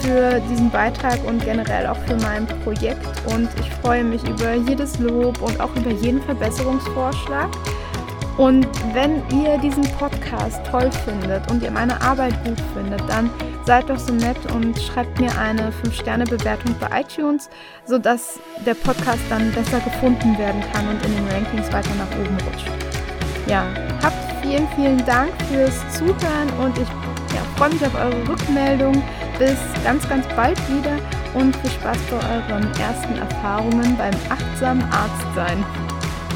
für 0.01 0.41
diesen 0.51 0.71
Beitrag 0.71 1.19
und 1.27 1.45
generell 1.45 1.87
auch 1.87 1.99
für 2.07 2.17
mein 2.17 2.47
Projekt. 2.65 3.07
Und 3.27 3.49
ich 3.61 3.71
freue 3.83 4.03
mich 4.03 4.27
über 4.27 4.55
jedes 4.55 4.99
Lob 4.99 5.41
und 5.43 5.61
auch 5.61 5.75
über 5.77 5.91
jeden 5.91 6.23
Verbesserungsvorschlag. 6.23 7.51
Und 8.37 8.67
wenn 8.95 9.23
ihr 9.31 9.59
diesen 9.59 9.85
Podcast 9.99 10.61
toll 10.71 10.91
findet 11.05 11.51
und 11.51 11.63
ihr 11.63 11.71
meine 11.71 12.01
Arbeit 12.01 12.33
gut 12.45 12.61
findet, 12.75 13.01
dann 13.09 13.31
seid 13.67 13.91
doch 13.91 13.99
so 13.99 14.13
nett 14.13 14.39
und 14.55 14.79
schreibt 14.81 15.21
mir 15.21 15.31
eine 15.39 15.71
5-Sterne-Bewertung 15.85 16.75
bei 16.81 17.03
iTunes, 17.03 17.51
sodass 17.85 18.41
der 18.65 18.75
Podcast 18.75 19.21
dann 19.29 19.53
besser 19.53 19.81
gefunden 19.81 20.39
werden 20.39 20.63
kann 20.73 20.89
und 20.89 21.05
in 21.05 21.15
den 21.15 21.29
Rankings 21.29 21.73
weiter 21.73 21.91
nach 21.99 22.11
oben 22.19 22.37
rutscht. 22.47 22.67
Ja, 23.47 23.65
habt 24.03 24.17
vielen, 24.43 24.69
vielen 24.77 25.05
Dank 25.05 25.31
fürs 25.51 25.79
Zuhören 25.97 26.49
und 26.63 26.77
ich 26.79 26.89
ja, 27.35 27.43
freue 27.57 27.71
mich 27.71 27.85
auf 27.85 27.95
eure 27.95 28.29
Rückmeldung. 28.29 29.03
Bis 29.39 29.59
ganz, 29.85 30.09
ganz 30.09 30.27
bald 30.37 30.59
wieder 30.69 30.97
und 31.35 31.57
viel 31.57 31.71
Spaß 31.71 31.99
bei 32.11 32.17
euren 32.17 32.69
ersten 32.79 33.17
Erfahrungen 33.17 33.97
beim 33.97 34.15
achtsamen 34.29 34.85
Arztsein. 34.85 35.65